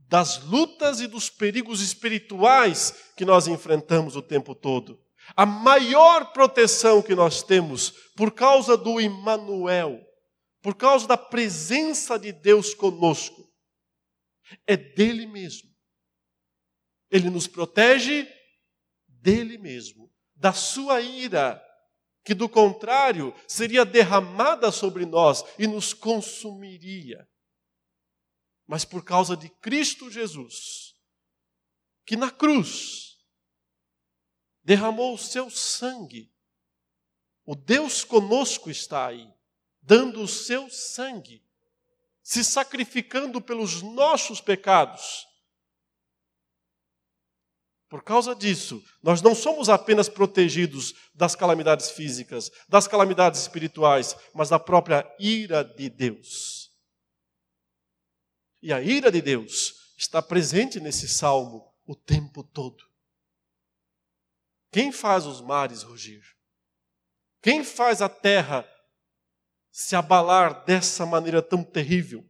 das 0.07 0.41
lutas 0.45 1.01
e 1.01 1.09
dos 1.09 1.29
perigos 1.29 1.81
espirituais 1.81 2.95
que 3.17 3.25
nós 3.25 3.49
enfrentamos 3.49 4.15
o 4.15 4.23
tempo 4.23 4.55
todo. 4.55 5.03
A 5.37 5.47
maior 5.47 6.33
proteção 6.33 7.03
que 7.03 7.15
nós 7.15 7.43
temos 7.43 7.91
por 8.17 8.33
causa 8.33 8.77
do 8.77 9.01
Emmanuel, 9.01 10.01
por 10.61 10.75
causa 10.75 11.07
da 11.07 11.17
presença 11.17 12.19
de 12.19 12.33
Deus 12.33 12.75
conosco, 12.75 13.51
é 14.67 14.77
dele 14.77 15.27
mesmo. 15.27 15.71
Ele 17.11 17.31
nos 17.31 17.47
protege 17.47 18.29
dele 19.07 19.59
mesmo, 19.59 20.13
da 20.35 20.53
sua 20.53 21.01
ira, 21.01 21.63
que 22.25 22.35
do 22.35 22.49
contrário 22.49 23.35
seria 23.47 23.85
derramada 23.85 24.71
sobre 24.71 25.05
nós 25.07 25.45
e 25.59 25.67
nos 25.67 25.93
consumiria. 25.93 27.29
Mas 28.67 28.85
por 28.85 29.05
causa 29.05 29.37
de 29.37 29.49
Cristo 29.49 30.11
Jesus, 30.11 30.95
que 32.07 32.17
na 32.17 32.31
cruz 32.31 33.12
derramou 34.65 35.15
o 35.15 35.19
seu 35.19 35.51
sangue, 35.51 36.31
o 37.45 37.55
Deus 37.55 38.05
conosco 38.05 38.71
está 38.71 39.07
aí, 39.07 39.29
dando 39.81 40.23
o 40.23 40.29
seu 40.29 40.71
sangue, 40.71 41.45
se 42.23 42.45
sacrificando 42.45 43.41
pelos 43.41 43.83
nossos 43.83 44.41
pecados 44.41 45.27
por 47.93 48.03
causa 48.03 48.35
disso, 48.35 48.83
nós 49.03 49.21
não 49.21 49.35
somos 49.35 49.69
apenas 49.69 50.09
protegidos 50.09 50.95
das 51.15 51.37
calamidades 51.37 51.91
físicas, 51.91 52.51
das 52.67 52.89
calamidades 52.89 53.43
espirituais, 53.43 54.17
mas 54.33 54.49
da 54.49 54.59
própria 54.59 55.07
ira 55.21 55.63
de 55.63 55.91
Deus. 55.91 56.73
E 58.63 58.73
a 58.73 58.81
ira 58.81 59.13
de 59.13 59.21
Deus 59.21 59.93
está 59.99 60.23
presente 60.23 60.81
nesse 60.81 61.07
salmo 61.07 61.71
o 61.85 61.95
tempo 61.95 62.43
todo. 62.43 62.83
Quem 64.73 64.91
faz 64.91 65.27
os 65.27 65.43
mares 65.43 65.83
rugir? 65.83 66.25
Quem 67.43 67.63
faz 67.63 68.01
a 68.01 68.09
terra 68.09 68.67
se 69.71 69.95
abalar 69.95 70.65
dessa 70.65 71.05
maneira 71.05 71.43
tão 71.43 71.63
terrível? 71.63 72.27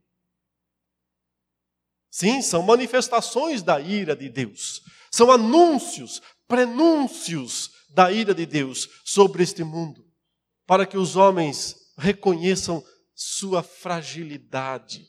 Sim, 2.11 2.43
são 2.43 2.63
manifestações 2.63 3.63
da 3.63 3.81
ira 3.81 4.17
de 4.17 4.29
Deus. 4.29 4.83
São 5.11 5.31
anúncios, 5.31 6.21
prenúncios 6.49 7.71
da 7.89 8.11
ira 8.11 8.35
de 8.35 8.45
Deus 8.45 8.89
sobre 9.05 9.45
este 9.45 9.63
mundo, 9.63 10.05
para 10.67 10.85
que 10.85 10.97
os 10.97 11.15
homens 11.15 11.77
reconheçam 11.97 12.85
sua 13.15 13.63
fragilidade 13.63 15.07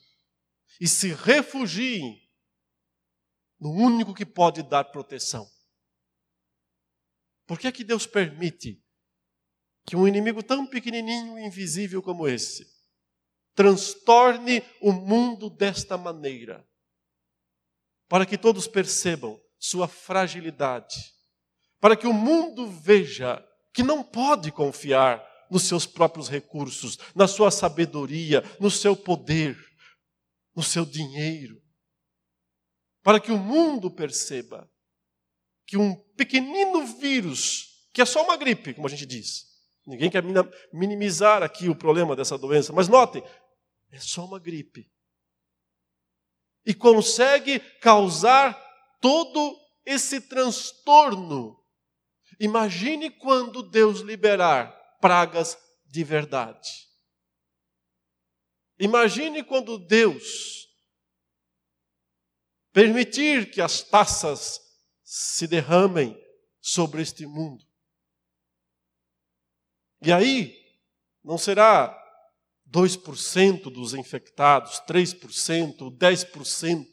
e 0.80 0.88
se 0.88 1.14
refugiem 1.14 2.22
no 3.60 3.72
único 3.72 4.14
que 4.14 4.26
pode 4.26 4.62
dar 4.62 4.84
proteção. 4.86 5.50
Por 7.54 7.60
que 7.60 7.68
é 7.68 7.72
que 7.72 7.84
Deus 7.84 8.08
permite 8.08 8.84
que 9.86 9.96
um 9.96 10.08
inimigo 10.08 10.42
tão 10.42 10.66
pequenininho 10.66 11.38
e 11.38 11.46
invisível 11.46 12.02
como 12.02 12.28
esse 12.28 12.66
transtorne 13.54 14.64
o 14.82 14.92
mundo 14.92 15.52
desta 15.52 15.96
maneira? 15.96 16.68
Para 18.08 18.26
que 18.26 18.40
todos 18.40 18.66
percebam 18.66 19.40
sua 19.60 19.88
fragilidade, 19.88 21.14
para 21.80 21.96
que 21.96 22.08
o 22.08 22.12
mundo 22.12 22.66
veja 22.66 23.40
que 23.72 23.84
não 23.84 24.04
pode 24.04 24.52
confiar 24.52 25.24
nos 25.48 25.62
seus 25.62 25.86
próprios 25.86 26.28
recursos, 26.28 26.98
na 27.14 27.28
sua 27.28 27.52
sabedoria, 27.52 28.42
no 28.60 28.72
seu 28.72 28.96
poder, 28.96 29.56
no 30.56 30.64
seu 30.64 30.84
dinheiro. 30.88 31.62
Para 33.04 33.20
que 33.20 33.32
o 33.32 33.38
mundo 33.38 33.92
perceba 33.92 34.68
que 35.66 35.78
um 35.78 35.96
pequenino 36.16 36.86
vírus, 36.86 37.88
que 37.94 38.02
é 38.02 38.06
só 38.06 38.24
uma 38.24 38.38
gripe, 38.38 38.74
como 38.74 38.88
a 38.88 38.90
gente 38.90 39.06
diz, 39.06 39.46
ninguém 39.86 40.10
quer 40.10 40.24
minimizar 40.72 41.44
aqui 41.44 41.70
o 41.70 41.76
problema 41.76 42.16
dessa 42.16 42.38
doença, 42.38 42.74
mas 42.74 42.88
notem, 42.88 43.24
é 43.92 44.00
só 44.00 44.26
uma 44.26 44.40
gripe. 44.40 44.92
E 46.66 46.74
consegue 46.74 47.60
causar 47.82 48.54
todo 49.02 49.60
esse 49.86 50.22
transtorno. 50.22 51.62
Imagine 52.40 53.10
quando 53.10 53.62
Deus 53.62 54.00
liberar 54.00 54.72
pragas 55.00 55.58
de 55.86 56.04
verdade. 56.04 56.88
Imagine 58.80 59.44
quando 59.44 59.78
Deus 59.78 60.68
permitir 62.72 63.52
que 63.52 63.62
as 63.62 63.84
taças 63.84 64.60
se 65.16 65.46
derramem 65.46 66.20
sobre 66.60 67.04
este 67.04 67.28
mundo. 67.28 67.64
E 70.02 70.12
aí, 70.12 70.58
não 71.24 71.38
será 71.38 71.96
2% 72.68 73.72
dos 73.72 73.94
infectados, 73.94 74.82
3%, 74.88 75.96
10%. 75.96 76.88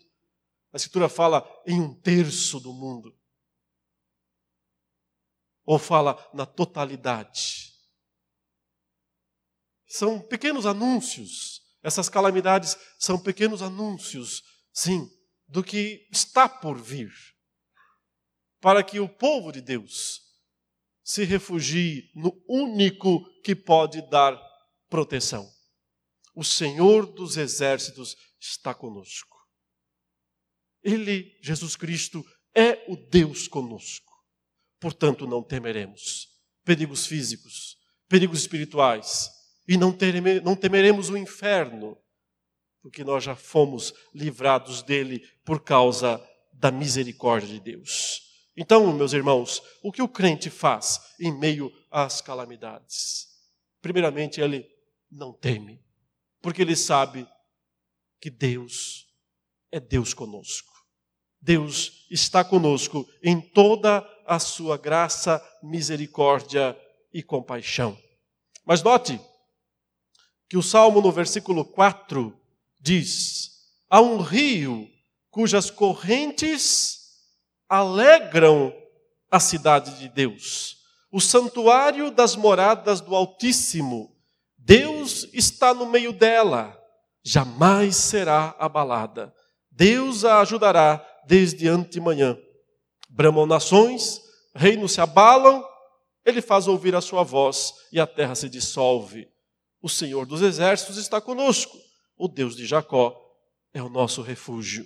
A 0.70 0.76
Escritura 0.76 1.08
fala 1.08 1.42
em 1.66 1.80
um 1.80 1.98
terço 1.98 2.60
do 2.60 2.74
mundo. 2.74 3.18
Ou 5.64 5.78
fala 5.78 6.30
na 6.34 6.44
totalidade. 6.44 7.72
São 9.86 10.20
pequenos 10.20 10.66
anúncios. 10.66 11.62
Essas 11.82 12.10
calamidades 12.10 12.76
são 12.98 13.18
pequenos 13.18 13.62
anúncios, 13.62 14.42
sim, 14.74 15.08
do 15.48 15.64
que 15.64 16.06
está 16.12 16.46
por 16.46 16.76
vir. 16.78 17.10
Para 18.60 18.82
que 18.82 19.00
o 19.00 19.08
povo 19.08 19.50
de 19.50 19.60
Deus 19.60 20.20
se 21.02 21.24
refugie 21.24 22.10
no 22.14 22.32
único 22.48 23.24
que 23.42 23.54
pode 23.54 24.00
dar 24.08 24.40
proteção. 24.88 25.50
O 26.34 26.44
Senhor 26.44 27.06
dos 27.06 27.36
exércitos 27.36 28.16
está 28.38 28.72
conosco. 28.72 29.36
Ele, 30.82 31.36
Jesus 31.42 31.76
Cristo, 31.76 32.24
é 32.54 32.84
o 32.88 32.96
Deus 32.96 33.48
conosco. 33.48 34.12
Portanto, 34.78 35.26
não 35.26 35.42
temeremos 35.42 36.28
perigos 36.64 37.06
físicos, 37.06 37.76
perigos 38.08 38.40
espirituais, 38.40 39.28
e 39.66 39.76
não, 39.76 39.92
tereme, 39.92 40.40
não 40.40 40.56
temeremos 40.56 41.10
o 41.10 41.16
inferno, 41.16 41.96
porque 42.80 43.04
nós 43.04 43.24
já 43.24 43.36
fomos 43.36 43.92
livrados 44.14 44.82
dele 44.82 45.20
por 45.44 45.62
causa 45.62 46.24
da 46.52 46.70
misericórdia 46.70 47.48
de 47.48 47.60
Deus. 47.60 48.29
Então, 48.56 48.92
meus 48.92 49.12
irmãos, 49.12 49.62
o 49.82 49.92
que 49.92 50.02
o 50.02 50.08
crente 50.08 50.50
faz 50.50 51.00
em 51.18 51.32
meio 51.32 51.72
às 51.90 52.20
calamidades? 52.20 53.28
Primeiramente, 53.80 54.40
ele 54.40 54.68
não 55.10 55.32
teme, 55.32 55.82
porque 56.42 56.62
ele 56.62 56.76
sabe 56.76 57.26
que 58.20 58.30
Deus 58.30 59.06
é 59.72 59.80
Deus 59.80 60.12
conosco. 60.12 60.70
Deus 61.40 62.06
está 62.10 62.44
conosco 62.44 63.08
em 63.22 63.40
toda 63.40 64.06
a 64.26 64.38
sua 64.38 64.76
graça, 64.76 65.42
misericórdia 65.62 66.76
e 67.12 67.22
compaixão. 67.22 67.98
Mas 68.64 68.82
note 68.82 69.18
que 70.48 70.56
o 70.56 70.62
Salmo 70.62 71.00
no 71.00 71.10
versículo 71.10 71.64
4 71.64 72.38
diz: 72.78 73.50
Há 73.88 74.00
um 74.00 74.18
rio 74.18 74.88
cujas 75.30 75.70
correntes 75.70 76.99
alegram 77.70 78.74
a 79.30 79.38
cidade 79.38 79.96
de 80.00 80.08
Deus, 80.08 80.78
o 81.12 81.20
santuário 81.20 82.10
das 82.10 82.34
moradas 82.34 83.00
do 83.00 83.14
Altíssimo. 83.14 84.10
Deus 84.58 85.28
está 85.32 85.72
no 85.72 85.86
meio 85.86 86.12
dela, 86.12 86.76
jamais 87.24 87.94
será 87.94 88.56
abalada. 88.58 89.32
Deus 89.70 90.24
a 90.24 90.40
ajudará 90.40 91.06
desde 91.26 91.68
antemanhã. 91.68 92.36
Bramam 93.08 93.46
nações, 93.46 94.20
reinos 94.54 94.92
se 94.92 95.00
abalam, 95.00 95.64
ele 96.26 96.42
faz 96.42 96.66
ouvir 96.66 96.94
a 96.96 97.00
sua 97.00 97.22
voz 97.22 97.72
e 97.92 98.00
a 98.00 98.06
terra 98.06 98.34
se 98.34 98.48
dissolve. 98.48 99.28
O 99.80 99.88
Senhor 99.88 100.26
dos 100.26 100.42
exércitos 100.42 100.96
está 100.96 101.20
conosco, 101.20 101.78
o 102.16 102.28
Deus 102.28 102.56
de 102.56 102.66
Jacó 102.66 103.16
é 103.72 103.80
o 103.80 103.88
nosso 103.88 104.22
refúgio. 104.22 104.84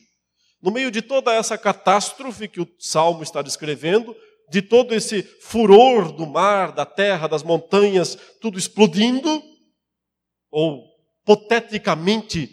No 0.64 0.70
meio 0.70 0.90
de 0.90 1.02
toda 1.02 1.30
essa 1.30 1.58
catástrofe 1.58 2.48
que 2.48 2.58
o 2.58 2.66
salmo 2.78 3.22
está 3.22 3.42
descrevendo, 3.42 4.16
de 4.48 4.62
todo 4.62 4.94
esse 4.94 5.22
furor 5.22 6.10
do 6.10 6.26
mar, 6.26 6.72
da 6.72 6.86
terra, 6.86 7.28
das 7.28 7.42
montanhas, 7.42 8.16
tudo 8.40 8.58
explodindo, 8.58 9.42
ou 10.50 10.82
hipoteticamente, 11.20 12.48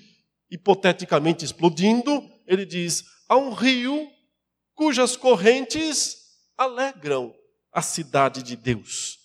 hipoteticamente 0.50 1.46
explodindo, 1.46 2.22
ele 2.46 2.66
diz: 2.66 3.02
há 3.30 3.38
um 3.38 3.54
rio 3.54 4.12
cujas 4.76 5.16
correntes 5.16 6.18
alegram 6.58 7.34
a 7.72 7.82
cidade 7.82 8.44
de 8.44 8.58
Deus. 8.58 9.20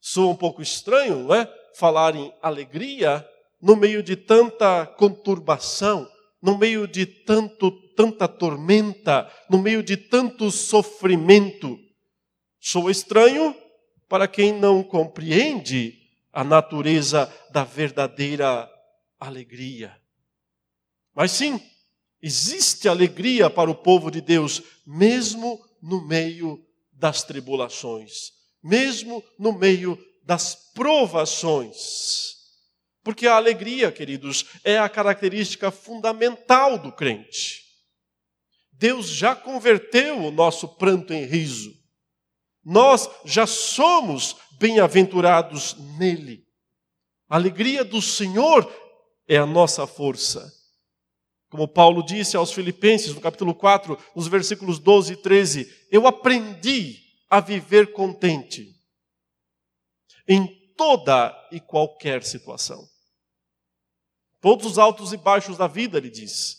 Soa 0.00 0.30
um 0.30 0.36
pouco 0.36 0.62
estranho, 0.62 1.24
não 1.24 1.34
é? 1.34 1.52
Falar 1.76 2.14
em 2.14 2.32
alegria 2.40 3.28
no 3.60 3.74
meio 3.74 4.04
de 4.04 4.14
tanta 4.14 4.86
conturbação, 4.86 6.08
no 6.46 6.56
meio 6.56 6.86
de 6.86 7.04
tanto 7.04 7.72
tanta 7.96 8.28
tormenta, 8.28 9.28
no 9.50 9.58
meio 9.58 9.82
de 9.82 9.96
tanto 9.96 10.48
sofrimento. 10.52 11.76
Sou 12.60 12.88
estranho 12.88 13.52
para 14.08 14.28
quem 14.28 14.52
não 14.52 14.84
compreende 14.84 15.94
a 16.32 16.44
natureza 16.44 17.32
da 17.50 17.64
verdadeira 17.64 18.70
alegria. 19.18 20.00
Mas 21.12 21.32
sim, 21.32 21.60
existe 22.22 22.88
alegria 22.88 23.50
para 23.50 23.68
o 23.68 23.74
povo 23.74 24.08
de 24.08 24.20
Deus, 24.20 24.62
mesmo 24.86 25.58
no 25.82 26.06
meio 26.06 26.64
das 26.92 27.24
tribulações, 27.24 28.30
mesmo 28.62 29.24
no 29.36 29.52
meio 29.52 29.98
das 30.22 30.54
provações. 30.74 32.35
Porque 33.06 33.28
a 33.28 33.36
alegria, 33.36 33.92
queridos, 33.92 34.46
é 34.64 34.80
a 34.80 34.88
característica 34.88 35.70
fundamental 35.70 36.76
do 36.76 36.90
crente. 36.90 37.62
Deus 38.72 39.06
já 39.06 39.32
converteu 39.32 40.18
o 40.24 40.32
nosso 40.32 40.66
pranto 40.76 41.12
em 41.12 41.24
riso. 41.24 41.72
Nós 42.64 43.08
já 43.24 43.46
somos 43.46 44.34
bem-aventurados 44.58 45.76
nele. 45.96 46.48
A 47.28 47.36
alegria 47.36 47.84
do 47.84 48.02
Senhor 48.02 48.68
é 49.28 49.36
a 49.36 49.46
nossa 49.46 49.86
força. 49.86 50.52
Como 51.48 51.68
Paulo 51.68 52.04
disse 52.04 52.36
aos 52.36 52.52
Filipenses, 52.52 53.14
no 53.14 53.20
capítulo 53.20 53.54
4, 53.54 53.96
nos 54.16 54.26
versículos 54.26 54.80
12 54.80 55.12
e 55.12 55.16
13: 55.22 55.86
Eu 55.92 56.08
aprendi 56.08 56.96
a 57.30 57.38
viver 57.38 57.92
contente 57.92 58.74
em 60.26 60.44
toda 60.76 61.32
e 61.52 61.60
qualquer 61.60 62.24
situação. 62.24 62.95
Todos 64.46 64.64
os 64.64 64.78
altos 64.78 65.12
e 65.12 65.16
baixos 65.16 65.56
da 65.56 65.66
vida, 65.66 65.98
ele 65.98 66.08
diz. 66.08 66.56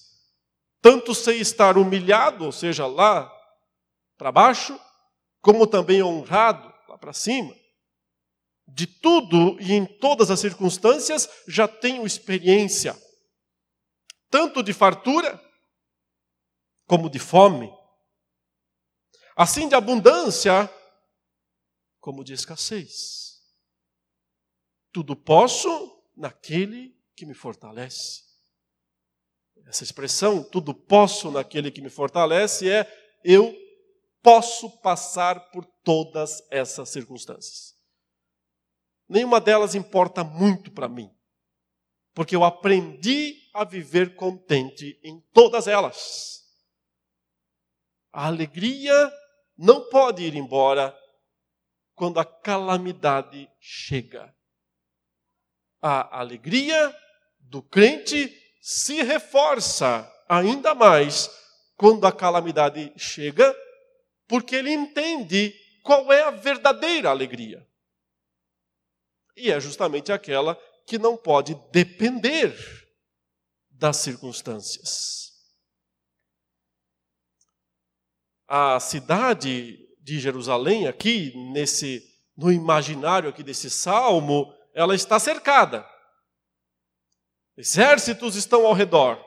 Tanto 0.81 1.15
sei 1.15 1.39
estar 1.39 1.77
humilhado, 1.77 2.43
ou 2.43 2.51
seja, 2.51 2.85
lá 2.85 3.33
para 4.17 4.29
baixo, 4.29 4.77
como 5.39 5.65
também 5.65 6.03
honrado, 6.03 6.67
lá 6.89 6.97
para 6.97 7.13
cima. 7.13 7.55
De 8.67 8.85
tudo 8.85 9.57
e 9.61 9.71
em 9.71 9.85
todas 9.85 10.29
as 10.29 10.41
circunstâncias 10.41 11.29
já 11.47 11.65
tenho 11.65 12.05
experiência, 12.05 12.93
tanto 14.29 14.61
de 14.61 14.73
fartura 14.73 15.41
como 16.85 17.09
de 17.09 17.19
fome, 17.19 17.71
assim 19.33 19.69
de 19.69 19.75
abundância 19.75 20.69
como 22.01 22.21
de 22.21 22.33
escassez. 22.33 23.41
Tudo 24.91 25.15
posso 25.15 26.03
naquele 26.17 26.96
que 27.17 27.25
me 27.25 27.33
fortalece. 27.33 28.21
Essa 29.65 29.83
expressão, 29.83 30.43
tudo 30.43 30.73
posso 30.73 31.31
naquele 31.31 31.71
que 31.71 31.81
me 31.81 31.89
fortalece, 31.89 32.69
é 32.69 32.85
eu 33.23 33.53
posso 34.21 34.69
passar 34.81 35.49
por 35.49 35.65
todas 35.83 36.45
essas 36.51 36.89
circunstâncias. 36.89 37.75
Nenhuma 39.09 39.41
delas 39.41 39.73
importa 39.73 40.23
muito 40.23 40.71
para 40.71 40.87
mim, 40.87 41.09
porque 42.13 42.35
eu 42.35 42.43
aprendi 42.43 43.35
a 43.53 43.63
viver 43.63 44.15
contente 44.15 44.99
em 45.03 45.19
todas 45.33 45.67
elas. 45.67 46.43
A 48.13 48.27
alegria 48.27 49.11
não 49.57 49.89
pode 49.89 50.23
ir 50.23 50.35
embora 50.35 50.95
quando 51.95 52.19
a 52.19 52.25
calamidade 52.25 53.49
chega. 53.59 54.33
A 55.81 56.19
alegria 56.19 56.95
do 57.49 57.61
crente 57.61 58.35
se 58.61 59.01
reforça 59.01 60.09
ainda 60.27 60.75
mais 60.75 61.29
quando 61.75 62.05
a 62.05 62.11
calamidade 62.11 62.91
chega, 62.97 63.55
porque 64.27 64.55
ele 64.55 64.71
entende 64.71 65.53
qual 65.83 66.11
é 66.11 66.23
a 66.23 66.31
verdadeira 66.31 67.09
alegria. 67.09 67.65
E 69.35 69.51
é 69.51 69.59
justamente 69.59 70.11
aquela 70.11 70.55
que 70.85 70.97
não 70.97 71.15
pode 71.15 71.55
depender 71.71 72.53
das 73.69 73.97
circunstâncias. 73.97 75.31
A 78.47 78.79
cidade 78.79 79.77
de 80.01 80.19
Jerusalém 80.19 80.87
aqui 80.87 81.33
nesse 81.53 82.01
no 82.37 82.51
imaginário 82.51 83.29
aqui 83.29 83.41
desse 83.41 83.69
salmo, 83.69 84.53
ela 84.73 84.93
está 84.93 85.17
cercada. 85.17 85.85
Exércitos 87.57 88.35
estão 88.35 88.67
ao 88.67 88.73
redor, 88.73 89.19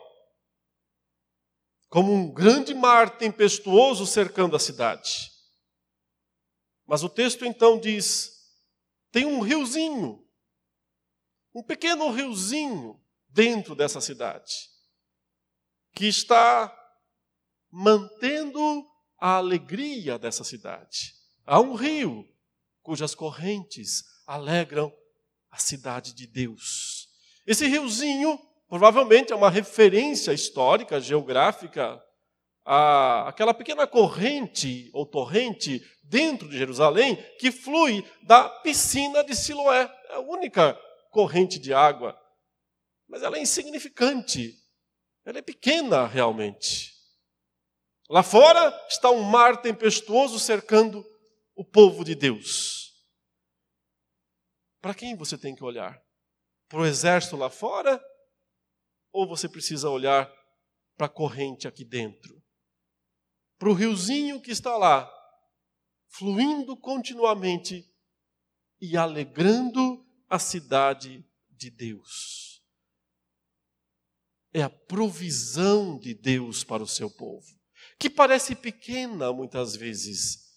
como 1.88 2.12
um 2.12 2.32
grande 2.32 2.72
mar 2.72 3.18
tempestuoso 3.18 4.06
cercando 4.06 4.54
a 4.54 4.60
cidade. 4.60 5.32
Mas 6.86 7.02
o 7.02 7.08
texto 7.08 7.44
então 7.44 7.78
diz: 7.80 8.30
tem 9.10 9.26
um 9.26 9.40
riozinho, 9.40 10.24
um 11.52 11.60
pequeno 11.60 12.08
riozinho 12.12 13.04
dentro 13.28 13.74
dessa 13.74 14.00
cidade, 14.00 14.70
que 15.92 16.06
está 16.06 16.72
mantendo 17.68 18.88
a 19.18 19.34
alegria 19.34 20.16
dessa 20.20 20.44
cidade. 20.44 21.16
Há 21.44 21.60
um 21.60 21.74
rio 21.74 22.24
cujas 22.80 23.12
correntes 23.12 24.04
alegram 24.24 24.92
a 25.50 25.58
cidade 25.58 26.14
de 26.14 26.28
Deus. 26.28 26.99
Esse 27.50 27.66
riozinho 27.66 28.40
provavelmente 28.68 29.32
é 29.32 29.34
uma 29.34 29.50
referência 29.50 30.32
histórica, 30.32 31.00
geográfica, 31.00 32.00
a 32.64 33.26
aquela 33.26 33.52
pequena 33.52 33.88
corrente 33.88 34.88
ou 34.92 35.04
torrente 35.04 35.82
dentro 36.04 36.48
de 36.48 36.56
Jerusalém 36.56 37.16
que 37.40 37.50
flui 37.50 38.08
da 38.22 38.48
piscina 38.48 39.24
de 39.24 39.34
Siloé. 39.34 39.92
É 40.10 40.14
a 40.14 40.20
única 40.20 40.80
corrente 41.10 41.58
de 41.58 41.74
água. 41.74 42.16
Mas 43.08 43.20
ela 43.24 43.36
é 43.36 43.42
insignificante. 43.42 44.54
Ela 45.24 45.40
é 45.40 45.42
pequena 45.42 46.06
realmente. 46.06 46.92
Lá 48.08 48.22
fora 48.22 48.72
está 48.88 49.10
um 49.10 49.24
mar 49.24 49.60
tempestuoso 49.60 50.38
cercando 50.38 51.04
o 51.56 51.64
povo 51.64 52.04
de 52.04 52.14
Deus. 52.14 52.92
Para 54.80 54.94
quem 54.94 55.16
você 55.16 55.36
tem 55.36 55.52
que 55.52 55.64
olhar? 55.64 56.00
Para 56.70 56.78
o 56.78 56.86
exército 56.86 57.36
lá 57.36 57.50
fora? 57.50 58.00
Ou 59.12 59.28
você 59.28 59.48
precisa 59.48 59.90
olhar 59.90 60.32
para 60.96 61.06
a 61.06 61.10
corrente 61.10 61.66
aqui 61.66 61.84
dentro? 61.84 62.40
Para 63.58 63.68
o 63.68 63.74
riozinho 63.74 64.40
que 64.40 64.52
está 64.52 64.76
lá, 64.76 65.10
fluindo 66.08 66.76
continuamente 66.76 67.84
e 68.80 68.96
alegrando 68.96 70.06
a 70.28 70.38
cidade 70.38 71.28
de 71.50 71.70
Deus. 71.70 72.62
É 74.54 74.62
a 74.62 74.70
provisão 74.70 75.98
de 75.98 76.14
Deus 76.14 76.62
para 76.62 76.82
o 76.82 76.88
seu 76.88 77.10
povo, 77.10 77.46
que 77.98 78.08
parece 78.08 78.54
pequena 78.54 79.32
muitas 79.32 79.74
vezes, 79.74 80.48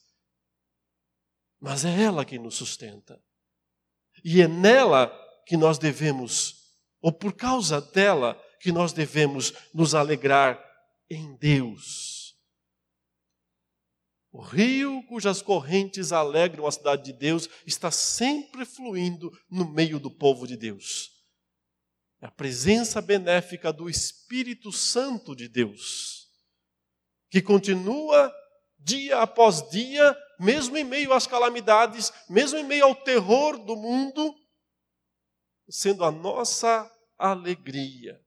mas 1.60 1.84
é 1.86 2.04
ela 2.04 2.24
que 2.24 2.38
nos 2.38 2.56
sustenta. 2.56 3.22
E 4.24 4.42
é 4.42 4.48
nela 4.48 5.23
que 5.46 5.58
nós 5.58 5.78
devemos, 5.78 6.56
ou 7.02 7.12
por 7.12 7.34
causa 7.34 7.82
dela, 7.82 8.42
que 8.60 8.72
nós 8.72 8.94
devemos 8.94 9.54
nos 9.74 9.94
alegrar 9.94 10.64
em 11.10 11.36
Deus. 11.36 12.36
O 14.32 14.42
rio 14.42 15.04
cujas 15.04 15.44
correntes 15.44 16.12
alegram 16.12 16.66
a 16.66 16.72
cidade 16.72 17.04
de 17.04 17.14
Deus 17.14 17.48
está 17.68 17.92
sempre 17.92 18.66
fluindo 18.66 19.32
no 19.50 19.70
meio 19.70 20.00
do 20.00 20.10
povo 20.10 20.48
de 20.48 20.58
Deus. 20.58 21.12
É 22.20 22.26
a 22.26 22.32
presença 22.32 23.00
benéfica 23.00 23.72
do 23.72 23.90
Espírito 23.90 24.72
Santo 24.72 25.36
de 25.36 25.48
Deus, 25.48 26.30
que 27.30 27.42
continua 27.42 28.34
dia 28.80 29.20
após 29.20 29.70
dia, 29.70 30.18
mesmo 30.40 30.78
em 30.78 30.84
meio 30.84 31.14
às 31.14 31.28
calamidades, 31.28 32.12
mesmo 32.30 32.58
em 32.58 32.64
meio 32.64 32.86
ao 32.86 32.96
terror 32.96 33.58
do 33.58 33.76
mundo, 33.76 34.34
sendo 35.70 36.04
a 36.04 36.12
nossa 36.12 36.90
alegria. 37.18 38.20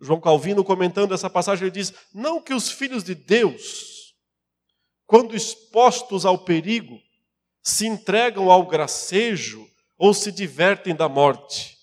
João 0.00 0.20
Calvino, 0.20 0.62
comentando 0.62 1.14
essa 1.14 1.30
passagem, 1.30 1.64
ele 1.64 1.74
diz: 1.74 1.92
Não 2.12 2.40
que 2.40 2.52
os 2.52 2.70
filhos 2.70 3.02
de 3.02 3.14
Deus, 3.14 4.14
quando 5.06 5.34
expostos 5.34 6.26
ao 6.26 6.38
perigo, 6.38 7.00
se 7.62 7.86
entregam 7.86 8.50
ao 8.50 8.66
gracejo 8.66 9.66
ou 9.98 10.12
se 10.12 10.30
divertem 10.30 10.94
da 10.94 11.08
morte, 11.08 11.76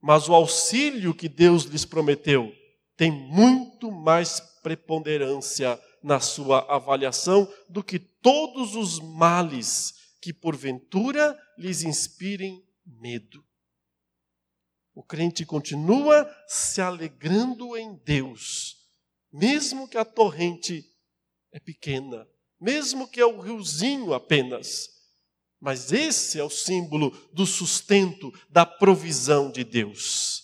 mas 0.00 0.28
o 0.28 0.34
auxílio 0.34 1.14
que 1.14 1.28
Deus 1.28 1.64
lhes 1.64 1.84
prometeu 1.84 2.52
tem 2.96 3.10
muito 3.10 3.90
mais 3.90 4.40
preponderância 4.62 5.80
na 6.02 6.20
sua 6.20 6.60
avaliação 6.72 7.52
do 7.68 7.82
que 7.82 7.98
todos 7.98 8.74
os 8.76 9.00
males 9.00 9.94
que 10.26 10.32
porventura 10.32 11.40
lhes 11.56 11.84
inspirem 11.84 12.60
medo. 12.84 13.46
o 14.92 15.00
crente 15.00 15.46
continua 15.46 16.28
se 16.48 16.80
alegrando 16.80 17.76
em 17.76 17.94
Deus, 18.04 18.76
mesmo 19.32 19.86
que 19.86 19.96
a 19.96 20.04
torrente 20.04 20.84
é 21.52 21.60
pequena, 21.60 22.26
mesmo 22.60 23.06
que 23.06 23.20
é 23.20 23.24
o 23.24 23.38
riozinho 23.38 24.12
apenas. 24.12 24.88
Mas 25.60 25.92
esse 25.92 26.40
é 26.40 26.42
o 26.42 26.50
símbolo 26.50 27.12
do 27.32 27.46
sustento, 27.46 28.32
da 28.50 28.66
provisão 28.66 29.52
de 29.52 29.62
Deus. 29.62 30.42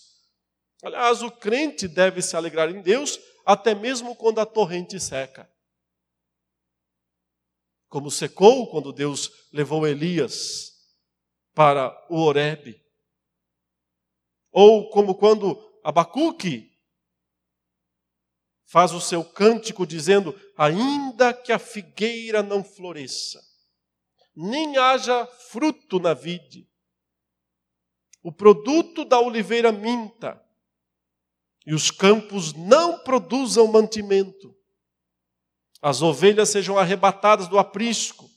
Aliás, 0.81 1.21
o 1.21 1.29
crente 1.29 1.89
deve 1.89 2.21
se 2.21 2.37
alegrar 2.37 2.69
em 2.69 2.81
Deus 2.81 3.19
até 3.45 3.75
mesmo 3.75 4.15
quando 4.15 4.39
a 4.39 4.45
torrente 4.45 4.97
seca. 4.97 5.52
Como 7.93 8.09
secou 8.09 8.71
quando 8.71 8.91
Deus 8.91 9.29
levou 9.53 9.85
Elias 9.85 10.71
para 11.53 11.95
o 12.09 12.21
Horebe. 12.21 12.83
Ou 14.51 14.89
como 14.89 15.13
quando 15.13 15.79
Abacuque 15.83 16.75
faz 18.65 18.93
o 18.93 18.99
seu 18.99 19.23
cântico 19.23 19.85
dizendo: 19.85 20.33
Ainda 20.57 21.35
que 21.35 21.51
a 21.51 21.59
figueira 21.59 22.41
não 22.41 22.63
floresça, 22.63 23.39
nem 24.35 24.75
haja 24.75 25.27
fruto 25.51 25.99
na 25.99 26.15
vide, 26.15 26.67
o 28.23 28.31
produto 28.31 29.05
da 29.05 29.19
oliveira 29.19 29.71
minta, 29.71 30.43
e 31.63 31.75
os 31.75 31.91
campos 31.91 32.53
não 32.53 33.03
produzam 33.03 33.67
mantimento, 33.67 34.57
as 35.83 36.01
ovelhas 36.01 36.47
sejam 36.47 36.79
arrebatadas 36.79 37.49
do 37.49 37.59
aprisco, 37.59 38.31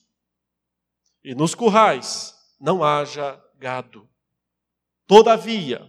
e 1.22 1.32
nos 1.32 1.54
currais 1.54 2.35
não 2.61 2.82
haja 2.82 3.40
gado. 3.56 4.09
Todavia, 5.06 5.88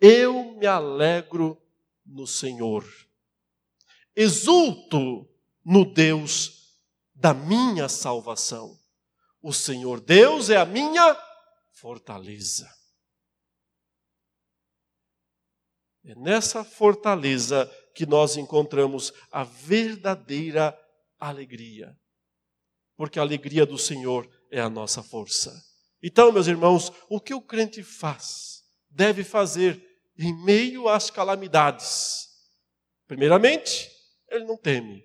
eu 0.00 0.52
me 0.52 0.64
alegro 0.64 1.60
no 2.04 2.28
Senhor. 2.28 2.84
Exulto 4.14 5.28
no 5.64 5.84
Deus 5.84 6.78
da 7.12 7.34
minha 7.34 7.88
salvação. 7.88 8.78
O 9.42 9.52
Senhor 9.52 10.00
Deus 10.00 10.48
é 10.48 10.56
a 10.56 10.64
minha 10.64 11.16
fortaleza. 11.72 12.72
É 16.04 16.14
nessa 16.14 16.62
fortaleza 16.62 17.68
que 17.96 18.06
nós 18.06 18.36
encontramos 18.36 19.12
a 19.32 19.42
verdadeira 19.42 20.78
alegria. 21.18 21.98
Porque 22.96 23.18
a 23.18 23.22
alegria 23.22 23.66
do 23.66 23.76
Senhor 23.76 24.28
é 24.50 24.60
a 24.60 24.70
nossa 24.70 25.02
força. 25.02 25.52
Então, 26.00 26.30
meus 26.30 26.46
irmãos, 26.46 26.92
o 27.08 27.18
que 27.20 27.34
o 27.34 27.42
crente 27.42 27.82
faz? 27.82 28.56
deve 28.96 29.22
fazer 29.22 29.84
em 30.18 30.34
meio 30.42 30.88
às 30.88 31.10
calamidades? 31.10 32.30
Primeiramente, 33.06 33.92
ele 34.28 34.44
não 34.44 34.56
teme, 34.56 35.04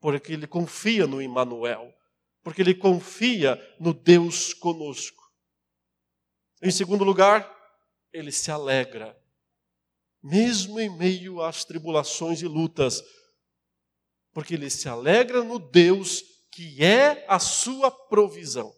porque 0.00 0.32
ele 0.32 0.46
confia 0.46 1.06
no 1.06 1.20
Emmanuel, 1.20 1.94
porque 2.42 2.62
ele 2.62 2.74
confia 2.74 3.60
no 3.78 3.92
Deus 3.92 4.54
conosco. 4.54 5.22
Em 6.62 6.70
segundo 6.70 7.04
lugar, 7.04 7.48
ele 8.12 8.32
se 8.32 8.50
alegra, 8.50 9.16
mesmo 10.22 10.78
em 10.78 10.88
meio 10.96 11.42
às 11.42 11.64
tribulações 11.64 12.40
e 12.42 12.46
lutas, 12.46 13.02
porque 14.32 14.54
ele 14.54 14.70
se 14.70 14.88
alegra 14.88 15.42
no 15.42 15.58
Deus 15.58 16.22
que 16.50 16.84
é 16.84 17.24
a 17.28 17.38
sua 17.38 17.90
provisão. 17.90 18.72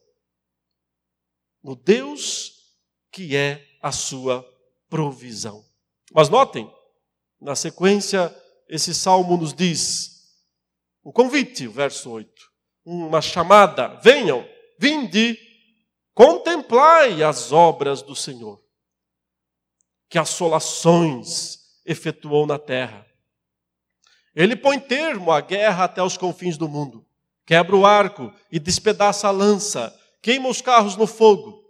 No 1.62 1.76
Deus 1.76 2.52
que 3.10 3.36
é 3.36 3.64
a 3.82 3.92
sua 3.92 4.44
provisão. 4.88 5.64
Mas 6.12 6.28
notem, 6.28 6.70
na 7.40 7.54
sequência, 7.54 8.34
esse 8.68 8.94
salmo 8.94 9.36
nos 9.36 9.52
diz 9.52 10.14
um 11.04 11.12
convite, 11.12 11.66
verso 11.66 12.10
8, 12.10 12.32
uma 12.84 13.20
chamada: 13.20 13.88
venham, 14.02 14.48
vinde, 14.78 15.38
contemplai 16.14 17.22
as 17.22 17.52
obras 17.52 18.00
do 18.00 18.16
Senhor, 18.16 18.63
que 20.14 20.18
assolações 20.20 21.58
efetuou 21.84 22.46
na 22.46 22.56
terra. 22.56 23.04
Ele 24.32 24.54
põe 24.54 24.78
termo 24.78 25.32
à 25.32 25.40
guerra 25.40 25.82
até 25.82 26.00
os 26.00 26.16
confins 26.16 26.56
do 26.56 26.68
mundo, 26.68 27.04
quebra 27.44 27.74
o 27.74 27.84
arco 27.84 28.32
e 28.48 28.60
despedaça 28.60 29.26
a 29.26 29.32
lança, 29.32 29.92
queima 30.22 30.48
os 30.48 30.60
carros 30.60 30.94
no 30.94 31.04
fogo 31.04 31.64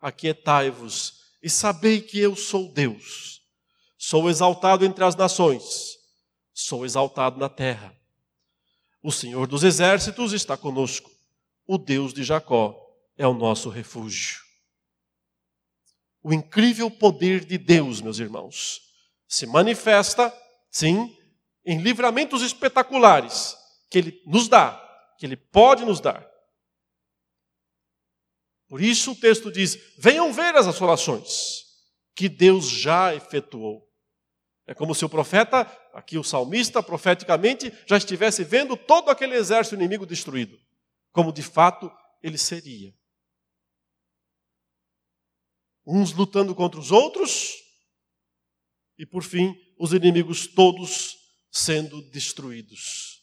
aquietai-vos 0.00 1.20
e 1.42 1.50
sabei 1.50 2.00
que 2.00 2.18
eu 2.18 2.34
sou 2.34 2.72
Deus. 2.72 3.42
Sou 3.98 4.30
exaltado 4.30 4.86
entre 4.86 5.04
as 5.04 5.14
nações, 5.14 5.98
sou 6.54 6.86
exaltado 6.86 7.38
na 7.38 7.50
terra. 7.50 7.94
O 9.02 9.12
Senhor 9.12 9.46
dos 9.46 9.62
exércitos 9.62 10.32
está 10.32 10.56
conosco. 10.56 11.10
O 11.66 11.76
Deus 11.76 12.14
de 12.14 12.24
Jacó 12.24 12.74
é 13.18 13.26
o 13.26 13.34
nosso 13.34 13.68
refúgio. 13.68 14.51
O 16.22 16.32
incrível 16.32 16.90
poder 16.90 17.44
de 17.44 17.58
Deus, 17.58 18.00
meus 18.00 18.18
irmãos, 18.18 18.80
se 19.26 19.46
manifesta, 19.46 20.32
sim, 20.70 21.16
em 21.64 21.78
livramentos 21.78 22.42
espetaculares 22.42 23.56
que 23.90 23.98
Ele 23.98 24.22
nos 24.26 24.48
dá, 24.48 24.78
que 25.18 25.26
Ele 25.26 25.36
pode 25.36 25.84
nos 25.84 26.00
dar. 26.00 26.26
Por 28.68 28.80
isso 28.80 29.12
o 29.12 29.16
texto 29.16 29.50
diz: 29.50 29.78
venham 29.98 30.32
ver 30.32 30.54
as 30.54 30.66
assolações 30.66 31.62
que 32.14 32.28
Deus 32.28 32.68
já 32.68 33.14
efetuou. 33.14 33.86
É 34.66 34.74
como 34.74 34.94
se 34.94 35.04
o 35.04 35.08
profeta, 35.08 35.62
aqui 35.92 36.16
o 36.16 36.24
salmista, 36.24 36.82
profeticamente, 36.82 37.72
já 37.86 37.96
estivesse 37.96 38.44
vendo 38.44 38.76
todo 38.76 39.10
aquele 39.10 39.34
exército 39.34 39.74
inimigo 39.74 40.06
destruído, 40.06 40.58
como 41.10 41.32
de 41.32 41.42
fato 41.42 41.90
ele 42.22 42.38
seria. 42.38 42.94
Uns 45.86 46.12
lutando 46.12 46.54
contra 46.54 46.78
os 46.78 46.90
outros, 46.90 47.56
e 48.98 49.06
por 49.06 49.24
fim, 49.24 49.54
os 49.78 49.92
inimigos 49.92 50.46
todos 50.46 51.16
sendo 51.50 52.00
destruídos. 52.10 53.20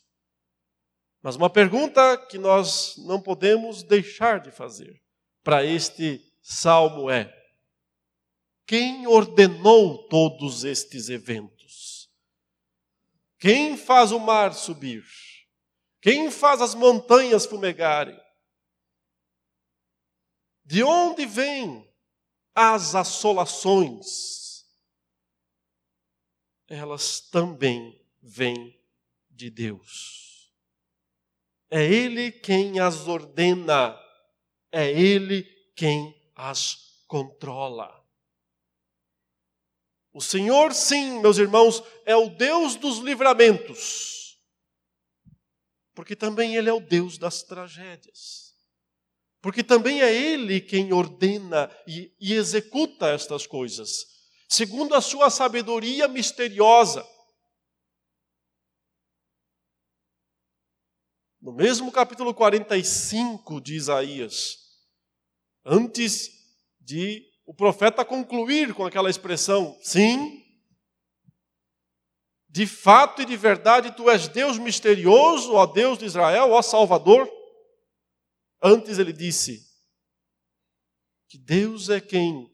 Mas 1.21 1.35
uma 1.35 1.49
pergunta 1.49 2.17
que 2.27 2.37
nós 2.37 2.95
não 2.97 3.21
podemos 3.21 3.83
deixar 3.83 4.39
de 4.39 4.51
fazer 4.51 5.01
para 5.43 5.63
este 5.63 6.21
salmo 6.41 7.09
é: 7.09 7.33
quem 8.65 9.07
ordenou 9.07 10.07
todos 10.07 10.63
estes 10.63 11.09
eventos? 11.09 12.09
Quem 13.39 13.77
faz 13.77 14.11
o 14.11 14.19
mar 14.19 14.53
subir? 14.53 15.03
Quem 16.01 16.29
faz 16.29 16.61
as 16.61 16.75
montanhas 16.75 17.45
fumegarem? 17.45 18.19
De 20.63 20.83
onde 20.83 21.25
vêm 21.25 21.88
as 22.53 22.95
assolações? 22.95 24.65
Elas 26.67 27.19
também 27.19 27.99
vêm 28.21 28.79
de 29.29 29.49
Deus. 29.49 30.53
É 31.69 31.83
Ele 31.83 32.31
quem 32.31 32.79
as 32.79 33.07
ordena 33.07 33.97
é 34.71 34.89
Ele 34.91 35.43
quem 35.75 36.15
as 36.35 37.03
controla. 37.07 37.99
O 40.11 40.21
Senhor, 40.21 40.73
sim, 40.73 41.19
meus 41.19 41.37
irmãos, 41.37 41.83
é 42.05 42.15
o 42.15 42.29
Deus 42.29 42.75
dos 42.75 42.97
livramentos, 42.97 44.39
porque 45.93 46.15
também 46.15 46.55
Ele 46.55 46.69
é 46.69 46.73
o 46.73 46.79
Deus 46.79 47.17
das 47.17 47.43
tragédias, 47.43 48.48
porque 49.41 49.63
também 49.63 50.01
é 50.01 50.13
Ele 50.13 50.59
quem 50.59 50.91
ordena 50.91 51.71
e, 51.87 52.13
e 52.19 52.33
executa 52.33 53.09
estas 53.09 53.47
coisas, 53.47 54.05
segundo 54.49 54.93
a 54.93 55.01
sua 55.01 55.29
sabedoria 55.29 56.07
misteriosa. 56.07 57.05
No 61.41 61.53
mesmo 61.53 61.89
capítulo 61.91 62.33
45 62.33 63.61
de 63.61 63.75
Isaías, 63.75 64.57
antes 65.65 66.29
de 66.81 67.25
o 67.45 67.53
profeta 67.53 68.03
concluir 68.03 68.73
com 68.73 68.85
aquela 68.85 69.09
expressão: 69.09 69.77
sim, 69.81 70.43
de 72.49 72.67
fato 72.67 73.21
e 73.21 73.25
de 73.25 73.37
verdade 73.37 73.95
tu 73.95 74.09
és 74.09 74.27
Deus 74.27 74.57
misterioso, 74.57 75.53
ó 75.53 75.65
Deus 75.65 75.97
de 75.97 76.05
Israel, 76.05 76.51
ó 76.51 76.61
Salvador. 76.61 77.38
Antes 78.61 78.99
ele 78.99 79.13
disse 79.13 79.67
que 81.27 81.37
Deus 81.37 81.89
é 81.89 82.01
quem 82.01 82.53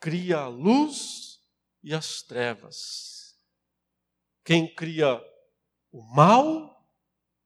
cria 0.00 0.38
a 0.38 0.48
luz 0.48 1.40
e 1.82 1.94
as 1.94 2.22
trevas, 2.22 3.38
quem 4.44 4.72
cria 4.74 5.20
o 5.90 6.02
mal 6.02 6.86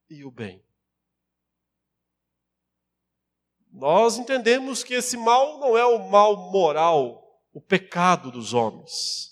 e 0.09 0.25
o 0.25 0.31
bem. 0.31 0.65
Nós 3.71 4.19
entendemos 4.19 4.85
que 4.85 4.95
esse 4.95 5.17
mal 5.17 5.59
não 5.59 5.77
é 5.77 5.85
o 5.85 6.11
mal 6.11 6.51
moral 6.51 7.23
o 7.53 7.61
pecado 7.61 8.31
dos 8.31 8.53
homens. 8.53 9.31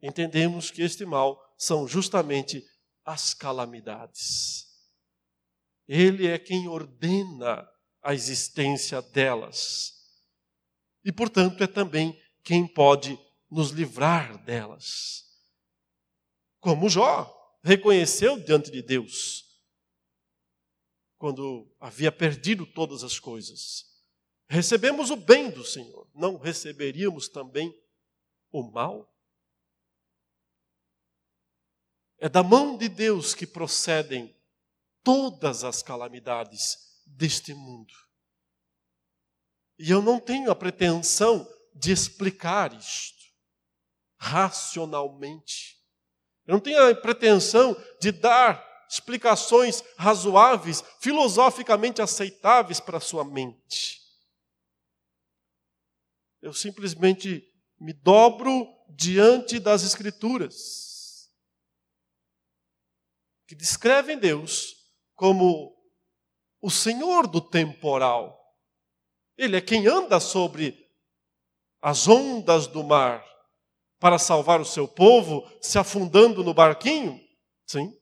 Entendemos 0.00 0.70
que 0.70 0.82
este 0.82 1.04
mal 1.04 1.54
são 1.56 1.86
justamente 1.86 2.64
as 3.04 3.32
calamidades. 3.32 4.65
Ele 5.88 6.26
é 6.26 6.38
quem 6.38 6.68
ordena 6.68 7.68
a 8.02 8.14
existência 8.14 9.00
delas. 9.00 9.94
E, 11.04 11.12
portanto, 11.12 11.62
é 11.62 11.66
também 11.66 12.20
quem 12.42 12.66
pode 12.66 13.18
nos 13.50 13.70
livrar 13.70 14.42
delas. 14.44 15.24
Como 16.60 16.88
Jó 16.88 17.32
reconheceu 17.62 18.38
diante 18.38 18.70
de 18.70 18.82
Deus, 18.82 19.44
quando 21.18 21.74
havia 21.80 22.12
perdido 22.12 22.66
todas 22.66 23.02
as 23.02 23.18
coisas. 23.18 23.84
Recebemos 24.48 25.10
o 25.10 25.16
bem 25.16 25.50
do 25.50 25.64
Senhor, 25.64 26.08
não 26.14 26.36
receberíamos 26.36 27.28
também 27.28 27.74
o 28.52 28.62
mal? 28.62 29.12
É 32.18 32.28
da 32.28 32.42
mão 32.42 32.76
de 32.76 32.88
Deus 32.88 33.34
que 33.34 33.46
procedem 33.46 34.35
todas 35.06 35.62
as 35.62 35.84
calamidades 35.84 36.78
deste 37.06 37.54
mundo. 37.54 37.94
E 39.78 39.88
eu 39.88 40.02
não 40.02 40.18
tenho 40.18 40.50
a 40.50 40.56
pretensão 40.56 41.48
de 41.72 41.92
explicar 41.92 42.76
isto 42.76 43.24
racionalmente. 44.18 45.80
Eu 46.44 46.54
não 46.54 46.60
tenho 46.60 46.90
a 46.90 46.92
pretensão 46.92 47.80
de 48.00 48.10
dar 48.10 48.66
explicações 48.90 49.80
razoáveis, 49.96 50.82
filosoficamente 50.98 52.02
aceitáveis 52.02 52.80
para 52.80 52.96
a 52.96 53.00
sua 53.00 53.24
mente. 53.24 54.00
Eu 56.42 56.52
simplesmente 56.52 57.48
me 57.78 57.92
dobro 57.92 58.66
diante 58.88 59.60
das 59.60 59.84
Escrituras, 59.84 61.30
que 63.46 63.54
descrevem 63.54 64.18
Deus 64.18 64.75
como 65.16 65.74
o 66.60 66.70
Senhor 66.70 67.26
do 67.26 67.40
temporal. 67.40 68.38
Ele 69.36 69.56
é 69.56 69.60
quem 69.60 69.86
anda 69.86 70.20
sobre 70.20 70.86
as 71.80 72.06
ondas 72.06 72.66
do 72.66 72.84
mar 72.84 73.24
para 73.98 74.18
salvar 74.18 74.60
o 74.60 74.64
seu 74.64 74.86
povo, 74.86 75.42
se 75.60 75.78
afundando 75.78 76.44
no 76.44 76.54
barquinho? 76.54 77.18
Sim. 77.66 77.98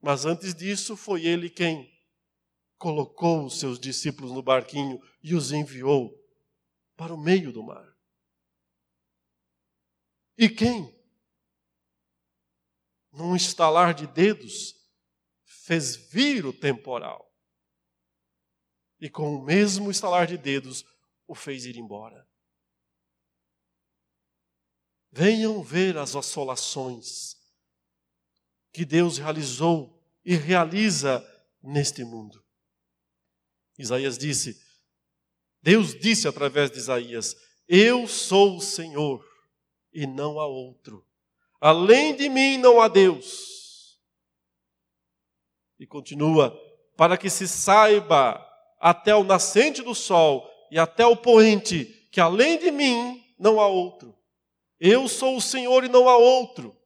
Mas 0.00 0.26
antes 0.26 0.54
disso, 0.54 0.96
foi 0.96 1.24
ele 1.24 1.48
quem 1.48 1.90
colocou 2.76 3.46
os 3.46 3.58
seus 3.58 3.78
discípulos 3.80 4.30
no 4.30 4.42
barquinho 4.42 5.00
e 5.22 5.34
os 5.34 5.52
enviou 5.52 6.12
para 6.96 7.14
o 7.14 7.18
meio 7.18 7.50
do 7.50 7.62
mar. 7.62 7.86
E 10.36 10.48
quem, 10.48 10.94
num 13.12 13.34
estalar 13.34 13.94
de 13.94 14.06
dedos, 14.06 14.74
fez 15.64 15.96
vir 15.96 16.44
o 16.44 16.52
temporal 16.52 17.34
e 19.00 19.08
com 19.08 19.34
o 19.34 19.42
mesmo 19.42 19.90
estalar 19.90 20.26
de 20.26 20.36
dedos 20.36 20.84
o 21.26 21.34
fez 21.34 21.64
ir 21.64 21.78
embora. 21.78 22.28
Venham 25.10 25.62
ver 25.62 25.96
as 25.96 26.14
assolações 26.14 27.36
que 28.74 28.84
Deus 28.84 29.16
realizou 29.16 29.98
e 30.22 30.36
realiza 30.36 31.24
neste 31.62 32.04
mundo. 32.04 32.44
Isaías 33.78 34.18
disse, 34.18 34.62
Deus 35.62 35.98
disse 35.98 36.28
através 36.28 36.70
de 36.70 36.76
Isaías: 36.76 37.34
Eu 37.66 38.06
sou 38.06 38.58
o 38.58 38.60
Senhor 38.60 39.24
e 39.94 40.06
não 40.06 40.38
há 40.38 40.46
outro. 40.46 41.06
Além 41.58 42.14
de 42.14 42.28
mim 42.28 42.58
não 42.58 42.82
há 42.82 42.88
Deus. 42.88 43.63
E 45.78 45.86
continua: 45.86 46.56
Para 46.96 47.16
que 47.16 47.28
se 47.28 47.48
saiba 47.48 48.44
até 48.80 49.14
o 49.14 49.24
nascente 49.24 49.82
do 49.82 49.94
sol 49.94 50.48
e 50.70 50.78
até 50.78 51.06
o 51.06 51.16
poente 51.16 51.86
que 52.12 52.20
além 52.20 52.58
de 52.58 52.70
mim 52.70 53.24
não 53.38 53.60
há 53.60 53.66
outro. 53.66 54.16
Eu 54.78 55.08
sou 55.08 55.36
o 55.36 55.40
Senhor 55.40 55.84
e 55.84 55.88
não 55.88 56.08
há 56.08 56.16
outro. 56.16 56.76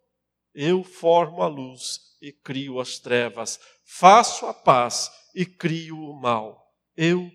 Eu 0.55 0.83
formo 0.83 1.43
a 1.43 1.47
luz 1.47 2.01
e 2.21 2.33
crio 2.33 2.81
as 2.81 2.99
trevas, 2.99 3.61
faço 3.85 4.47
a 4.47 4.55
paz 4.55 5.11
e 5.35 5.45
crio 5.45 5.99
o 5.99 6.15
mal. 6.15 6.73
Eu, 6.97 7.31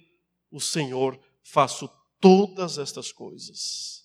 o 0.52 0.60
Senhor, 0.60 1.20
faço 1.44 1.90
todas 2.20 2.78
estas 2.78 3.12
coisas. 3.12 4.04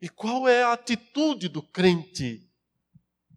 E 0.00 0.08
qual 0.08 0.46
é 0.46 0.62
a 0.62 0.72
atitude 0.72 1.48
do 1.48 1.62
crente 1.62 2.48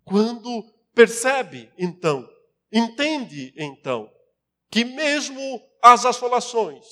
quando 0.03 0.63
percebe, 0.93 1.71
então, 1.77 2.27
entende, 2.71 3.53
então, 3.57 4.11
que 4.69 4.85
mesmo 4.85 5.61
as 5.81 6.05
assolações, 6.05 6.85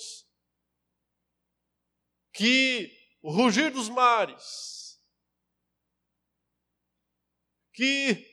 que 2.34 2.92
o 3.22 3.32
rugir 3.32 3.72
dos 3.72 3.90
mares, 3.90 5.00
que 7.74 8.26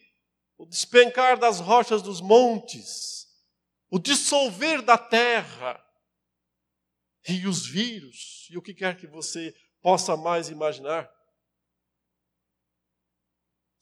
o 0.57 0.67
despencar 0.67 1.39
das 1.39 1.61
rochas 1.61 2.03
dos 2.03 2.21
montes, 2.21 3.27
o 3.91 3.99
dissolver 3.99 4.83
da 4.83 4.99
terra, 4.99 5.83
e 7.29 7.47
os 7.47 7.67
vírus, 7.67 8.47
e 8.51 8.57
o 8.57 8.63
que 8.63 8.73
quer 8.73 8.97
que 8.97 9.07
você 9.07 9.55
possa 9.83 10.17
mais 10.17 10.49
imaginar, 10.49 11.11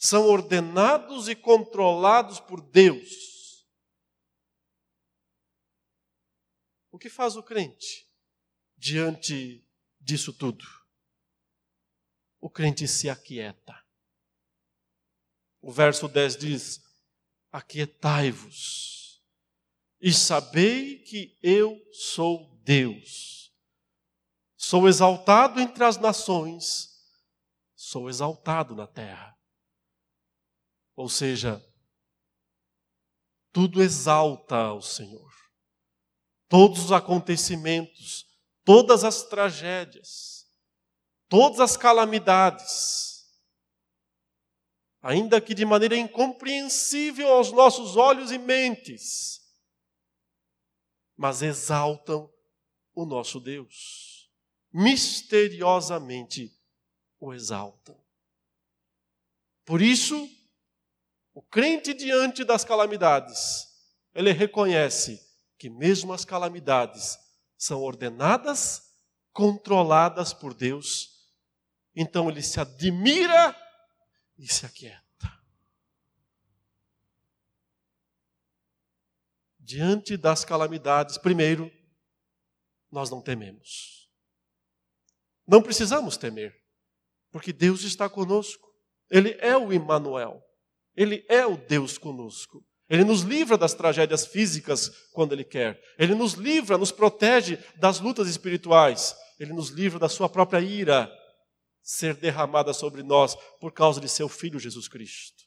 são 0.05 0.27
ordenados 0.27 1.31
e 1.31 1.35
controlados 1.35 2.39
por 2.39 2.61
Deus. 2.61 3.67
O 6.93 6.99
que 6.99 7.09
faz 7.09 7.37
o 7.37 7.43
crente 7.43 8.07
diante 8.77 9.67
disso 9.99 10.31
tudo? 10.35 10.63
O 12.39 12.51
crente 12.51 12.87
se 12.87 13.09
aquieta. 13.09 13.83
O 15.63 15.73
verso 15.73 16.07
10 16.07 16.37
diz: 16.37 16.85
Aquietai-vos 17.51 19.25
e 19.99 20.13
sabei 20.13 20.99
que 20.99 21.39
eu 21.43 21.81
sou 21.93 22.55
Deus. 22.63 23.51
Sou 24.55 24.87
exaltado 24.87 25.61
entre 25.61 25.83
as 25.83 25.97
nações, 25.97 26.91
sou 27.75 28.11
exaltado 28.11 28.77
na 28.77 28.87
terra. 28.87 29.35
Ou 30.97 31.09
seja, 31.09 31.65
tudo 33.53 33.83
exalta 33.83 34.57
ao 34.57 34.83
Senhor. 34.83 35.33
Todos 36.49 36.87
os 36.87 36.93
acontecimentos, 36.93 38.27
todas 38.65 39.05
as 39.05 39.23
tragédias, 39.23 40.47
todas 41.29 41.61
as 41.61 41.77
calamidades, 41.77 43.25
ainda 45.01 45.41
que 45.41 45.55
de 45.55 45.65
maneira 45.65 45.97
incompreensível 45.97 47.29
aos 47.29 47.53
nossos 47.53 47.97
olhos 47.97 48.31
e 48.31 48.39
mentes, 48.39 49.41
mas 51.17 51.43
exaltam 51.43 52.33
o 52.95 53.05
nosso 53.05 53.41
Deus. 53.41 54.31
Misteriosamente 54.73 56.53
o 57.21 57.33
exaltam. 57.33 58.03
Por 59.65 59.81
isso, 59.81 60.29
o 61.35 61.43
crente 61.43 61.93
diante 61.93 62.45
das 62.45 62.65
calamidades, 62.65 63.67
ele 64.15 64.31
reconhece 64.31 65.21
que 65.59 65.69
mesmo 65.69 66.13
as 66.13 66.25
calamidades 66.25 67.19
são 67.59 67.83
ordenadas, 67.83 68.95
controladas 69.33 70.33
por 70.33 70.55
Deus. 70.55 71.11
Então 71.95 72.31
ele 72.31 72.41
se 72.41 72.61
admira 72.61 73.57
e 74.39 74.47
se 74.47 74.65
aquieta. 74.65 75.03
Diante 79.59 80.17
das 80.17 80.45
calamidades, 80.45 81.19
primeiro, 81.19 81.73
nós 82.93 83.11
não 83.11 83.21
tememos. 83.21 84.09
Não 85.47 85.61
precisamos 85.61 86.17
temer, 86.17 86.55
porque 87.33 87.53
Deus 87.53 87.83
está 87.83 88.09
conosco. 88.09 88.73
Ele 89.11 89.37
é 89.41 89.57
o 89.57 89.73
Emmanuel. 89.73 90.41
Ele 90.97 91.25
é 91.29 91.47
o 91.47 91.57
Deus 91.57 91.99
conosco. 91.99 92.65
Ele 92.89 93.05
nos 93.05 93.23
livra 93.23 93.57
das 93.57 93.75
tragédias 93.75 94.27
físicas 94.27 94.91
quando 95.13 95.33
Ele 95.33 95.45
quer. 95.45 95.81
Ele 95.99 96.15
nos 96.15 96.35
livra, 96.35 96.79
nos 96.79 96.93
protege 96.93 97.59
das 97.77 98.01
lutas 98.01 98.29
espirituais. 98.29 99.15
Ele 99.39 99.53
nos 99.53 99.71
livra 99.71 99.99
da 99.99 100.09
sua 100.09 100.29
própria 100.29 100.61
ira 100.61 101.11
ser 101.83 102.15
derramada 102.15 102.73
sobre 102.73 103.03
nós 103.03 103.37
por 103.61 103.73
causa 103.73 104.01
de 104.01 104.09
seu 104.09 104.29
Filho 104.29 104.59
Jesus 104.59 104.89
Cristo. 104.89 105.45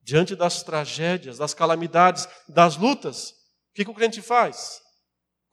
Diante 0.00 0.34
das 0.36 0.62
tragédias, 0.62 1.38
das 1.38 1.54
calamidades, 1.54 2.28
das 2.48 2.76
lutas, 2.76 3.30
o 3.30 3.74
que, 3.74 3.82
o 3.82 3.94
crente 3.94 4.20
faz? 4.20 4.84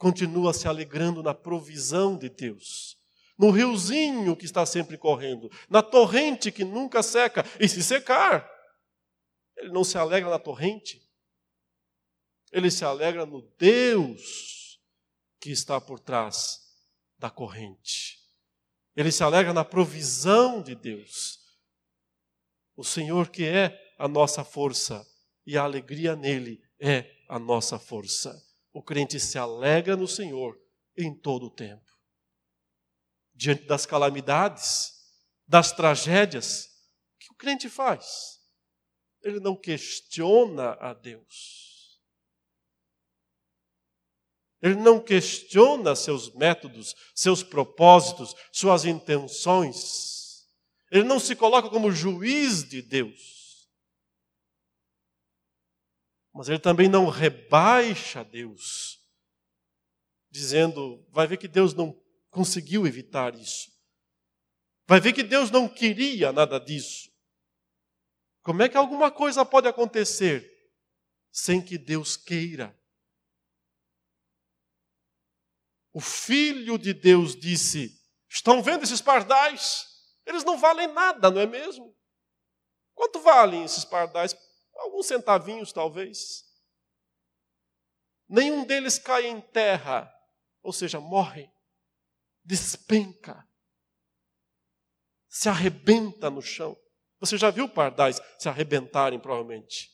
continua 0.02 0.52
se 0.52 0.68
alegrando 0.68 1.22
na 1.22 1.32
provisão 1.32 2.18
de 2.18 2.28
Deus, 2.28 2.98
no 3.42 3.50
riozinho 3.50 4.36
que 4.36 4.46
está 4.46 4.68
sempre 4.68 5.00
correndo, 5.00 5.50
na 5.68 5.82
torrente 5.82 6.52
que 6.52 6.64
nunca 6.64 7.02
seca, 7.02 7.44
e 7.60 7.68
se 7.68 7.82
secar, 7.82 8.48
ele 9.58 9.72
não 9.72 9.84
se 9.84 9.98
alegra 9.98 10.30
na 10.30 10.38
torrente, 10.38 11.02
ele 12.52 12.70
se 12.70 12.86
alegra 12.86 13.26
no 13.26 13.42
Deus 13.58 14.80
que 15.40 15.50
está 15.50 15.82
por 15.82 16.00
trás 16.00 16.60
da 17.18 17.32
corrente. 17.32 18.20
Ele 18.96 19.12
se 19.12 19.24
alegra 19.24 19.52
na 19.54 19.66
provisão 19.66 20.62
de 20.62 20.76
Deus. 20.76 21.40
O 22.76 22.84
Senhor 22.84 23.30
que 23.30 23.46
é 23.46 23.96
a 23.98 24.08
nossa 24.08 24.44
força 24.44 25.04
e 25.48 25.58
a 25.58 25.64
alegria 25.64 26.16
nele 26.16 26.62
é 26.80 27.10
a 27.28 27.40
nossa 27.40 27.80
força. 27.80 28.40
O 28.72 28.84
crente 28.84 29.20
se 29.20 29.40
alegra 29.40 29.96
no 29.96 30.08
Senhor 30.08 30.60
em 30.96 31.12
todo 31.12 31.48
o 31.48 31.50
tempo. 31.50 31.91
Diante 33.42 33.64
das 33.64 33.88
calamidades, 33.88 34.94
das 35.48 35.72
tragédias, 35.72 36.66
o 37.16 37.18
que 37.18 37.32
o 37.32 37.36
crente 37.36 37.70
faz? 37.70 38.40
Ele 39.24 39.40
não 39.40 39.56
questiona 39.56 40.74
a 40.80 40.94
Deus. 40.94 42.00
Ele 44.62 44.76
não 44.76 45.00
questiona 45.00 45.96
seus 45.96 46.32
métodos, 46.36 46.96
seus 47.16 47.42
propósitos, 47.42 48.36
suas 48.52 48.86
intenções. 48.86 50.48
Ele 50.92 51.04
não 51.04 51.20
se 51.20 51.36
coloca 51.36 51.68
como 51.68 51.92
juiz 51.92 52.64
de 52.64 52.84
Deus 52.84 53.42
mas 56.34 56.48
ele 56.48 56.60
também 56.60 56.88
não 56.88 57.08
rebaixa 57.10 58.24
Deus, 58.24 59.00
dizendo, 60.30 61.06
vai 61.10 61.28
ver 61.28 61.38
que 61.38 61.48
Deus 61.48 61.74
não 61.74 62.00
conseguiu 62.32 62.88
evitar 62.88 63.36
isso. 63.36 63.70
Vai 64.88 65.00
ver 65.00 65.14
que 65.14 65.22
Deus 65.22 65.52
não 65.52 65.70
queria 65.70 66.32
nada 66.32 66.60
disso. 66.60 67.12
Como 68.42 68.64
é 68.64 68.68
que 68.68 68.76
alguma 68.76 69.12
coisa 69.12 69.46
pode 69.46 69.68
acontecer 69.68 70.50
sem 71.32 71.64
que 71.64 71.78
Deus 71.78 72.18
queira? 72.18 72.76
O 75.94 76.02
Filho 76.02 76.80
de 76.80 76.92
Deus 76.94 77.36
disse: 77.36 78.02
Estão 78.28 78.64
vendo 78.64 78.84
esses 78.84 79.02
pardais? 79.02 79.88
Eles 80.26 80.44
não 80.44 80.58
valem 80.58 80.88
nada, 80.88 81.30
não 81.30 81.40
é 81.40 81.46
mesmo? 81.46 81.96
Quanto 82.96 83.20
valem 83.20 83.64
esses 83.64 83.86
pardais? 83.86 84.36
alguns 84.82 85.06
centavinhos 85.06 85.72
talvez. 85.72 86.46
Nenhum 88.28 88.66
deles 88.66 88.98
cai 88.98 89.28
em 89.28 89.42
terra, 89.42 90.12
ou 90.62 90.72
seja, 90.72 91.00
morre, 91.00 91.52
despenca, 92.44 93.48
se 95.28 95.48
arrebenta 95.48 96.30
no 96.30 96.42
chão. 96.42 96.78
Você 97.20 97.38
já 97.38 97.50
viu 97.50 97.70
pardais 97.70 98.20
se 98.40 98.50
arrebentarem, 98.50 99.20
provavelmente. 99.20 99.90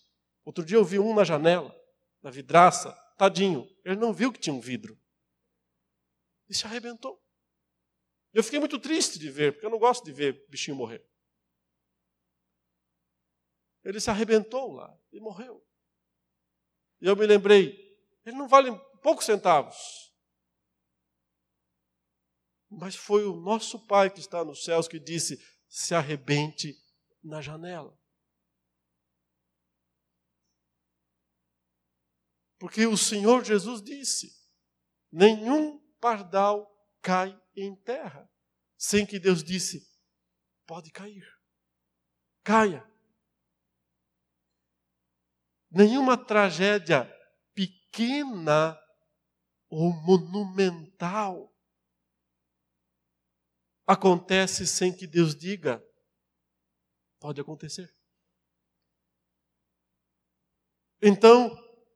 Outro 0.46 0.64
dia 0.64 0.78
eu 0.78 0.86
vi 0.86 0.98
um 0.98 1.14
na 1.14 1.24
janela, 1.24 1.76
na 2.22 2.32
vidraça, 2.32 2.92
tadinho, 3.18 3.68
ele 3.84 3.98
não 3.98 4.14
viu 4.14 4.32
que 4.32 4.40
tinha 4.40 4.54
um 4.54 4.62
vidro. 4.62 4.98
E 6.50 6.56
se 6.56 6.66
arrebentou. 6.66 7.22
Eu 8.34 8.44
fiquei 8.44 8.60
muito 8.60 8.80
triste 8.80 9.20
de 9.20 9.30
ver, 9.30 9.54
porque 9.54 9.66
eu 9.66 9.70
não 9.70 9.80
gosto 9.80 10.06
de 10.06 10.12
ver 10.12 10.46
bichinho 10.50 10.78
morrer. 10.78 11.06
Ele 13.84 14.00
se 14.00 14.10
arrebentou 14.10 14.74
lá 14.74 14.98
e 15.12 15.20
morreu. 15.20 15.66
E 17.02 17.08
eu 17.08 17.16
me 17.16 17.26
lembrei, 17.26 17.74
ele 18.26 18.36
não 18.36 18.48
vale 18.48 18.72
poucos 19.02 19.26
centavos. 19.26 20.07
Mas 22.70 22.96
foi 22.96 23.26
o 23.26 23.36
nosso 23.36 23.86
Pai 23.86 24.10
que 24.10 24.20
está 24.20 24.44
nos 24.44 24.64
céus 24.64 24.88
que 24.88 25.00
disse: 25.00 25.38
se 25.68 25.96
arrebente 25.96 26.76
na 27.24 27.42
janela. 27.42 27.98
Porque 32.60 32.86
o 32.86 32.98
Senhor 32.98 33.44
Jesus 33.44 33.82
disse: 33.82 34.32
nenhum 35.12 35.80
pardal 36.00 36.68
cai 37.02 37.40
em 37.56 37.76
terra, 37.84 38.30
sem 38.78 39.06
que 39.06 39.20
Deus 39.20 39.44
disse: 39.44 39.88
pode 40.66 40.92
cair. 40.92 41.26
Caia 42.44 42.86
nenhuma 45.70 46.18
tragédia 46.18 47.06
pequena 47.54 48.78
ou 49.70 49.92
monumental 49.94 51.54
acontece 53.88 54.68
sem 54.68 54.94
que 54.94 55.08
Deus 55.08 55.34
diga. 55.34 55.84
Pode 57.20 57.42
acontecer. 57.42 57.90
Então, 61.02 61.50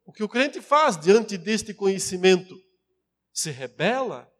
o 0.05 0.11
que 0.11 0.23
o 0.23 0.29
crente 0.29 0.61
faz 0.61 0.97
diante 0.97 1.37
deste 1.37 1.73
conhecimento? 1.73 2.55
Se 3.33 3.51
rebela? 3.51 4.31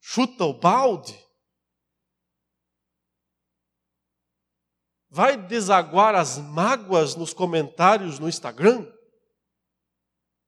Chuta 0.00 0.44
o 0.44 0.58
balde? 0.58 1.24
vai 5.14 5.36
desaguar 5.36 6.16
as 6.16 6.38
mágoas 6.38 7.14
nos 7.14 7.32
comentários 7.32 8.18
no 8.18 8.28
Instagram 8.28 8.84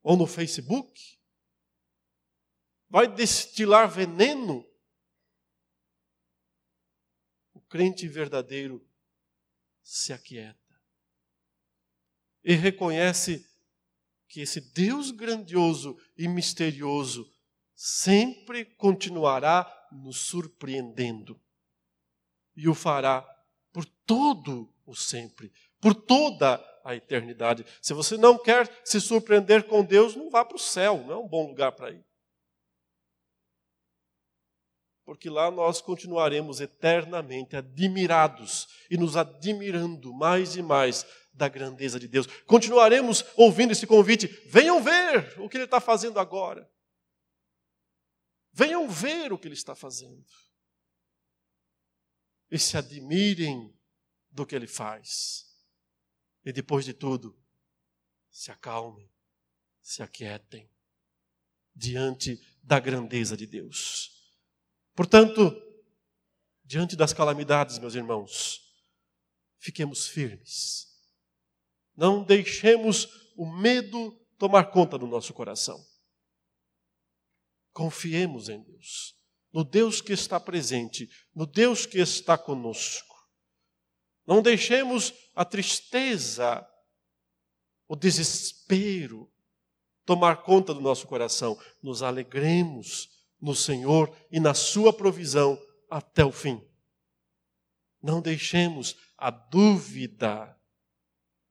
ou 0.02 0.16
no 0.16 0.26
Facebook? 0.26 0.92
Vai 2.90 3.06
destilar 3.06 3.88
veneno? 3.88 4.66
Crente 7.68 8.06
verdadeiro 8.08 8.86
se 9.82 10.12
aquieta 10.12 10.66
e 12.44 12.54
reconhece 12.54 13.44
que 14.28 14.40
esse 14.40 14.60
Deus 14.60 15.10
grandioso 15.10 15.98
e 16.16 16.28
misterioso 16.28 17.28
sempre 17.74 18.64
continuará 18.64 19.70
nos 19.90 20.18
surpreendendo 20.18 21.40
e 22.56 22.68
o 22.68 22.74
fará 22.74 23.22
por 23.72 23.84
todo 23.84 24.72
o 24.86 24.94
sempre, 24.94 25.52
por 25.80 25.94
toda 25.94 26.64
a 26.84 26.94
eternidade. 26.94 27.66
Se 27.82 27.92
você 27.92 28.16
não 28.16 28.38
quer 28.38 28.70
se 28.84 29.00
surpreender 29.00 29.64
com 29.64 29.84
Deus, 29.84 30.14
não 30.14 30.30
vá 30.30 30.44
para 30.44 30.56
o 30.56 30.60
céu, 30.60 31.04
não 31.04 31.12
é 31.12 31.16
um 31.16 31.28
bom 31.28 31.48
lugar 31.48 31.72
para 31.72 31.90
ir. 31.90 32.04
Porque 35.06 35.30
lá 35.30 35.50
nós 35.50 35.80
continuaremos 35.80 36.60
eternamente 36.60 37.56
admirados 37.56 38.68
e 38.90 38.98
nos 38.98 39.16
admirando 39.16 40.12
mais 40.12 40.54
e 40.56 40.62
mais 40.62 41.06
da 41.32 41.48
grandeza 41.48 41.98
de 41.98 42.08
Deus. 42.08 42.26
Continuaremos 42.44 43.24
ouvindo 43.36 43.72
esse 43.72 43.86
convite: 43.86 44.26
venham 44.46 44.82
ver 44.82 45.40
o 45.40 45.48
que 45.48 45.56
Ele 45.56 45.64
está 45.64 45.80
fazendo 45.80 46.20
agora. 46.20 46.70
Venham 48.52 48.86
ver 48.88 49.32
o 49.32 49.38
que 49.38 49.48
Ele 49.48 49.54
está 49.54 49.74
fazendo 49.74 50.26
e 52.50 52.58
se 52.58 52.76
admirem 52.76 53.74
do 54.30 54.46
que 54.46 54.54
ele 54.54 54.66
faz. 54.66 55.46
E 56.44 56.52
depois 56.52 56.84
de 56.84 56.94
tudo, 56.94 57.36
se 58.30 58.50
acalmem, 58.50 59.10
se 59.82 60.02
aquietem 60.02 60.70
diante 61.74 62.40
da 62.62 62.78
grandeza 62.78 63.36
de 63.36 63.46
Deus. 63.46 64.15
Portanto, 64.96 65.54
diante 66.64 66.96
das 66.96 67.12
calamidades, 67.12 67.78
meus 67.78 67.94
irmãos, 67.94 68.60
fiquemos 69.58 70.08
firmes. 70.08 70.86
Não 71.94 72.24
deixemos 72.24 73.06
o 73.36 73.46
medo 73.46 74.18
tomar 74.38 74.72
conta 74.72 74.98
do 74.98 75.06
nosso 75.06 75.32
coração. 75.32 75.78
Confiemos 77.72 78.48
em 78.48 78.60
Deus 78.62 79.16
no 79.56 79.64
Deus 79.64 80.02
que 80.02 80.12
está 80.12 80.38
presente, 80.38 81.08
no 81.34 81.46
Deus 81.46 81.86
que 81.86 81.98
está 81.98 82.36
conosco. 82.36 83.16
Não 84.26 84.42
deixemos 84.42 85.14
a 85.34 85.46
tristeza, 85.46 86.62
o 87.88 87.96
desespero 87.96 89.32
tomar 90.04 90.42
conta 90.42 90.74
do 90.74 90.80
nosso 90.82 91.06
coração. 91.06 91.58
Nos 91.82 92.02
alegremos 92.02 93.08
no 93.40 93.54
Senhor 93.54 94.14
e 94.30 94.40
na 94.40 94.54
Sua 94.54 94.92
provisão 94.92 95.60
até 95.90 96.24
o 96.24 96.32
fim. 96.32 96.60
Não 98.02 98.20
deixemos 98.20 98.96
a 99.16 99.30
dúvida, 99.30 100.56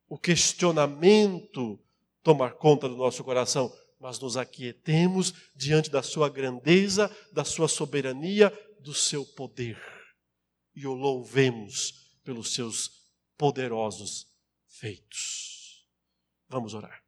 o 0.07 0.17
questionamento 0.17 1.79
tomar 2.23 2.53
conta 2.53 2.87
do 2.87 2.95
nosso 2.95 3.23
coração 3.23 3.71
mas 3.99 4.19
nos 4.19 4.37
aquietemos 4.37 5.33
diante 5.55 5.89
da 5.89 6.03
sua 6.03 6.29
grandeza, 6.29 7.09
da 7.31 7.43
sua 7.43 7.67
soberania, 7.67 8.51
do 8.79 8.93
seu 8.93 9.25
poder 9.25 9.81
e 10.75 10.85
o 10.85 10.93
louvemos 10.93 12.17
pelos 12.23 12.53
seus 12.53 13.07
poderosos 13.37 14.27
feitos. 14.67 15.87
Vamos 16.47 16.73
orar. 16.73 17.04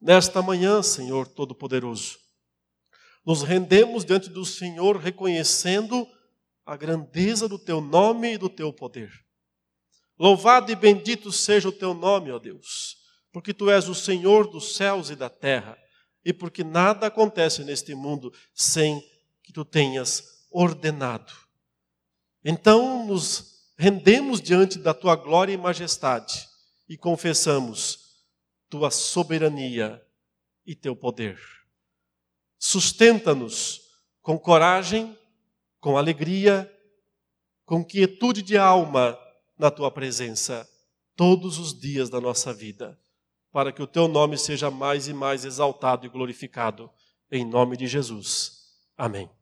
Nesta 0.00 0.40
manhã, 0.40 0.82
Senhor 0.82 1.26
Todo-Poderoso, 1.26 2.18
nos 3.26 3.42
rendemos 3.42 4.04
diante 4.04 4.30
do 4.30 4.44
Senhor 4.44 4.96
reconhecendo 4.96 6.06
a 6.64 6.76
grandeza 6.76 7.48
do 7.48 7.58
teu 7.58 7.80
nome 7.80 8.34
e 8.34 8.38
do 8.38 8.48
teu 8.48 8.72
poder. 8.72 9.10
Louvado 10.18 10.70
e 10.70 10.76
bendito 10.76 11.32
seja 11.32 11.68
o 11.68 11.72
teu 11.72 11.94
nome, 11.94 12.30
ó 12.30 12.38
Deus, 12.38 12.96
porque 13.32 13.52
tu 13.52 13.70
és 13.70 13.88
o 13.88 13.94
Senhor 13.94 14.48
dos 14.48 14.76
céus 14.76 15.10
e 15.10 15.16
da 15.16 15.28
terra, 15.28 15.76
e 16.24 16.32
porque 16.32 16.62
nada 16.62 17.06
acontece 17.06 17.64
neste 17.64 17.94
mundo 17.94 18.32
sem 18.54 19.02
que 19.42 19.52
tu 19.52 19.64
tenhas 19.64 20.46
ordenado. 20.50 21.32
Então 22.44 23.06
nos 23.06 23.72
rendemos 23.76 24.40
diante 24.40 24.78
da 24.78 24.94
tua 24.94 25.16
glória 25.16 25.52
e 25.52 25.56
majestade 25.56 26.48
e 26.88 26.96
confessamos 26.96 28.07
tua 28.68 28.90
soberania 28.90 30.02
e 30.66 30.74
teu 30.74 30.94
poder. 30.94 31.40
Sustenta-nos 32.58 33.80
com 34.20 34.38
coragem, 34.38 35.16
com 35.80 35.96
alegria, 35.96 36.70
com 37.64 37.84
quietude 37.84 38.42
de 38.42 38.58
alma 38.58 39.18
na 39.58 39.70
tua 39.70 39.90
presença 39.90 40.68
todos 41.16 41.58
os 41.58 41.78
dias 41.78 42.08
da 42.08 42.20
nossa 42.20 42.52
vida, 42.52 42.98
para 43.50 43.72
que 43.72 43.82
o 43.82 43.86
teu 43.86 44.06
nome 44.06 44.38
seja 44.38 44.70
mais 44.70 45.08
e 45.08 45.12
mais 45.12 45.44
exaltado 45.44 46.06
e 46.06 46.08
glorificado. 46.08 46.90
Em 47.30 47.44
nome 47.44 47.76
de 47.76 47.86
Jesus. 47.86 48.52
Amém. 48.96 49.37